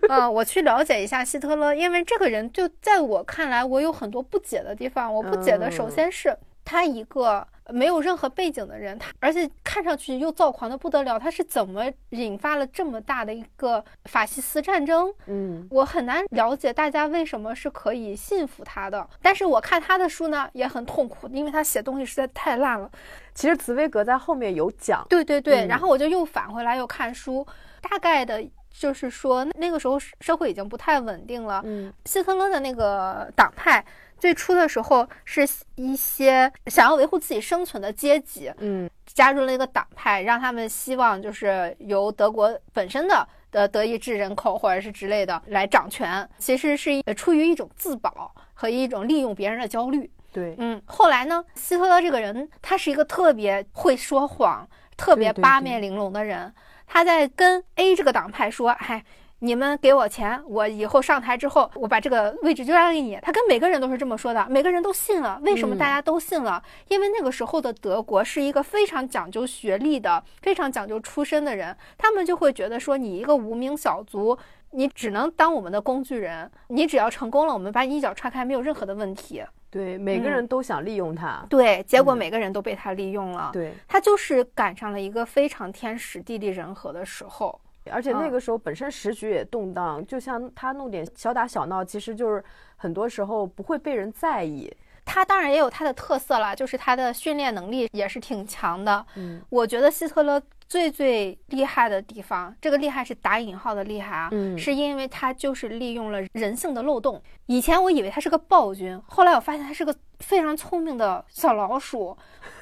[0.08, 5.14] 呃，我去了解一下希特勒，因为这个人就在我看来，我有很多不解的地方。
[5.14, 6.34] 我不解的，首先是
[6.64, 15.12] 他一个没有任何背景的人，他而且看上去又躁狂的不得了，他是怎么引发了这么大的一个法西斯战争？
[15.26, 19.08] 嗯，我很难了解大家为什么是可以信服他的。
[19.22, 22.90] 但是我看他的书呢，也很痛苦，因为他写东西实在太烂了。
[23.34, 27.46] 其实茨威格在后面有讲，对对对，嗯然后我就又返回来又看书，
[27.80, 33.84] 大概的就是说那个时候社会已经不太稳定了，嗯希特勒的那个党派。
[34.18, 35.46] 最初的时候是
[35.76, 50.10] 一些想要维护自己生存的阶级嗯加入了一个党派，让他们希望就是由德国本身的的德意志人口或者是之类的来掌权，其实是呃出于一种自保和一种利用别人的焦虑。
[50.32, 56.52] 对，嗯，后来呢，希特勒这个人他是一个特别会说谎、特别八面玲珑的人。
[56.86, 59.04] 他在跟 A 这个党派说：“哎，
[59.44, 65.38] 你们给我钱，我以后上台之后，我把这个位置就让给你。”他跟每个人都是这么说的，每个人都信了。
[65.42, 66.62] 为什么嗯大家都信了？
[66.88, 74.38] 因为那个时候的德国是一个非常讲究学历的、非常讲究出身的人，他们就会觉得说，你一个无名小卒。
[74.70, 79.40] 你只能当我们的工具人，你只要成功了，我们把你一脚踹开，没有任何的问题。
[79.70, 83.50] 对，每个嗯人都想利用他，对，结果嗯每个人都被他利用了。
[83.52, 87.60] 对，他就是赶上了一个非常天时地利人和的时候。
[87.90, 92.42] 而且那嗯个时候本身时局也动荡，就像他弄点小打小闹，其实就是
[92.76, 94.74] 很多时候不会被人在意。
[95.06, 99.04] 他当然也有他的特色了，就是他的训练能力也是挺强的。
[99.16, 107.22] 嗯我觉得希特勒最最厉害的地方，这个厉害是打引号的厉害啊，嗯是因为他就是利用了人性的漏洞。
[107.46, 112.16] 以前我以为他是个暴君，后来我发现他是个非常聪明的小老鼠。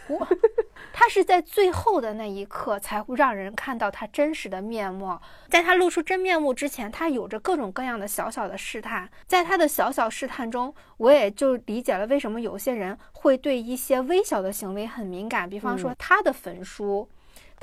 [0.08, 0.28] 我，
[0.92, 5.16] 他是在最后的那一刻才会让人看到他真实的面目。
[5.48, 9.08] 在他露出真面目之前，他有着各种各样的小小的试探。
[9.26, 17.08] 在他的小小试探中，我也就理解了为什么有些人会对一些微小的行为很敏感，比方说嗯他的焚书。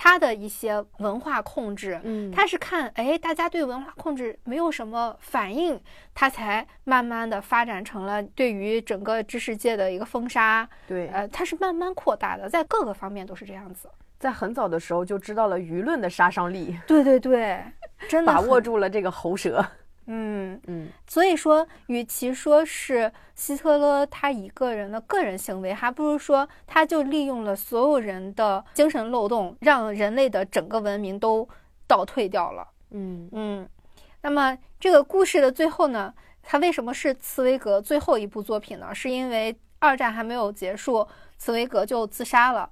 [0.02, 5.78] 他的一些文化控制，嗯他是看哎，大家对文化控制没有什么反应，
[6.16, 10.68] 他才慢慢的发展成了对于整个知识界的一个封杀。
[10.88, 13.90] 对，呃，他是慢慢扩大的，在各个方面都是这样子。
[14.18, 17.62] 在很早的时候就知道了舆论的杀伤力，对对对，
[18.08, 18.62] 真的把握。
[18.62, 19.66] 住了这个喉舌。
[20.12, 31.48] 嗯，嗯所以说，与其说是希特勒他一个人的个人行为，还不如说他就利用了所有人的精神漏洞，让人类的整个文明都
[31.86, 32.68] 倒退掉了。
[32.90, 33.70] 嗯嗯，
[34.22, 36.12] 那么这个故事的最后呢，
[36.42, 38.94] 它为什么是茨威格最后一部作品呢？
[38.96, 41.08] 是因为二战还没有结束，
[41.38, 42.68] 茨威格就自杀了。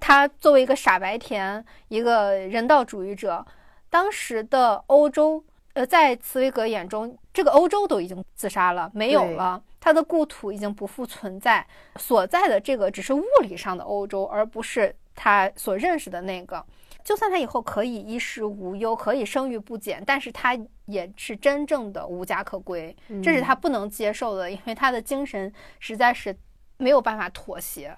[0.00, 3.44] 他作为一个傻白甜，一个人道主义者，
[3.90, 5.44] 当时的欧洲，
[5.78, 11.64] 呃，在茨威格眼中，这个欧洲都已经自杀了，没有了，他的故土已经不复存在，
[11.94, 16.66] 所在的这个只是物理上的欧洲，而不是他所认识的那个。
[17.04, 26.36] 就算他以后可以衣食无忧，可以生育不减，但是他也是真正的无家可归，这是他不能接受的，因为他的精神实在是
[26.78, 27.96] 没有办法妥协。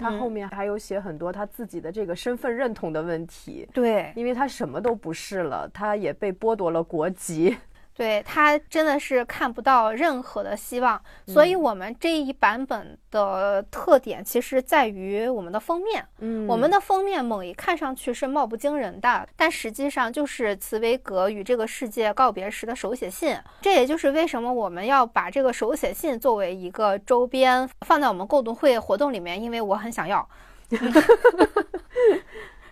[0.00, 0.32] 他后嗯。
[0.32, 4.12] 面还有写很多他自己的这个身份认同的问题，对。
[4.16, 7.56] 因为他什么都不是了，他也被剥夺了国籍。
[8.00, 16.02] 对，他真的是看不到任何的希望，所以我们这一版本的特点其实在于我们的封面。
[16.20, 23.36] 嗯我们的封面猛一看上去是貌不惊人的，但实际上就是茨威格与这个世界告别时的手写信。
[23.60, 30.26] 这也就是为什么我们要把这个手写信作为一个周边放在我们共读会活动里面，因为我很想要。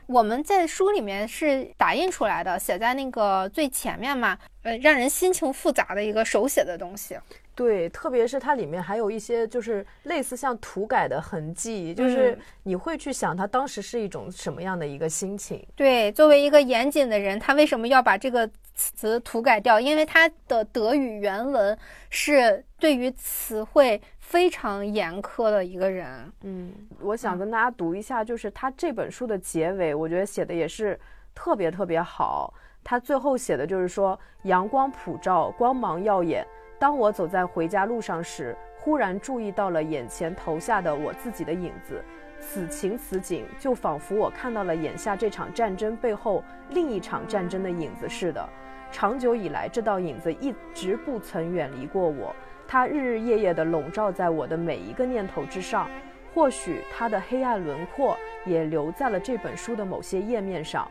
[0.09, 7.15] 我们在书里面是打印出来的，写在那个最前面嘛，呃，让人心情复杂的一个手写的东西。
[7.59, 15.67] 对，特别是它里面还有一些就是类似像涂改的痕迹，就是嗯你会去想他当时是一种什么样的一个心情。
[15.75, 19.81] 对，作为一个严谨的人，他为什么要把这个词涂改掉？
[19.81, 21.77] 因为他的德语原文
[22.11, 26.33] 是对于词汇非常严苛的一个人。
[26.43, 30.97] 嗯，我想跟大家读一下，就是他这本书的结尾，我觉得写的也是
[31.35, 32.55] 特别特别好。
[32.85, 36.47] 他最后写的就是说，阳光普照，光芒耀眼。
[36.79, 42.03] 当我走在回家路上时，忽然注意到了眼前投下的我自己的影子。
[42.41, 48.49] 此情此景，就仿佛我看到了眼下这场战争背后另一场战争的影子似的。
[48.93, 52.35] 长久以来，这道影子一直不曾远离过我，
[52.69, 55.91] 它日日夜夜地笼罩在我的每一个念头之上。
[56.33, 60.89] 或许它的黑暗轮廓也留在了这本书的某些页面上。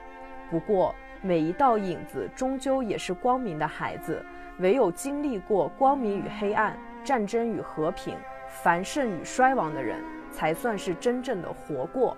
[0.51, 4.22] 不过，每一道影子终究也是光明的孩子。
[4.59, 8.15] 唯有经历过光明与黑暗、战争与和平，
[8.63, 10.01] 繁盛与衰亡的人，
[10.31, 12.17] 才算是真正的活过。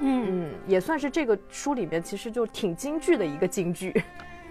[0.00, 4.02] 嗯，嗯，也算是这个书里面其实就挺京剧的一个京剧。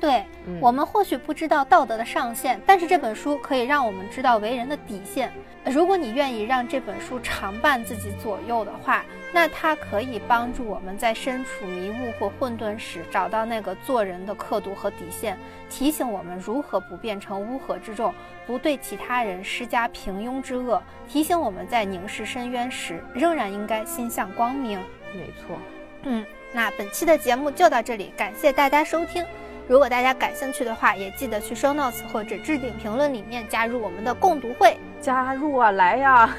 [0.03, 5.31] 对，嗯我们或许不知道道德的上限，但是这本书可以让我们知道为人的底线。
[5.63, 15.37] 如果你愿意让这本书常伴自己左右的话，那它可以帮助我们在身处迷雾或混沌时，找到那个做人的刻度和底线，
[15.69, 18.13] 提醒我们如何不变成乌合之众，
[18.45, 24.77] 不对其他人施加平庸之恶，提醒我们在凝视深渊时，仍然应该心向光明。
[25.13, 25.57] 没错，
[26.01, 29.25] 嗯，那本期的节目就到这里，感谢大家收听。
[29.67, 34.77] 如果大家感兴趣的话，也记得去 show notes 或者置顶评论里面加入我们的共读会。
[35.01, 36.35] 加入啊，来呀，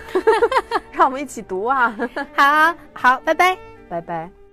[0.93, 1.95] 让我们一起读啊，
[2.35, 3.57] 好好，拜拜。
[3.89, 4.44] 拜拜。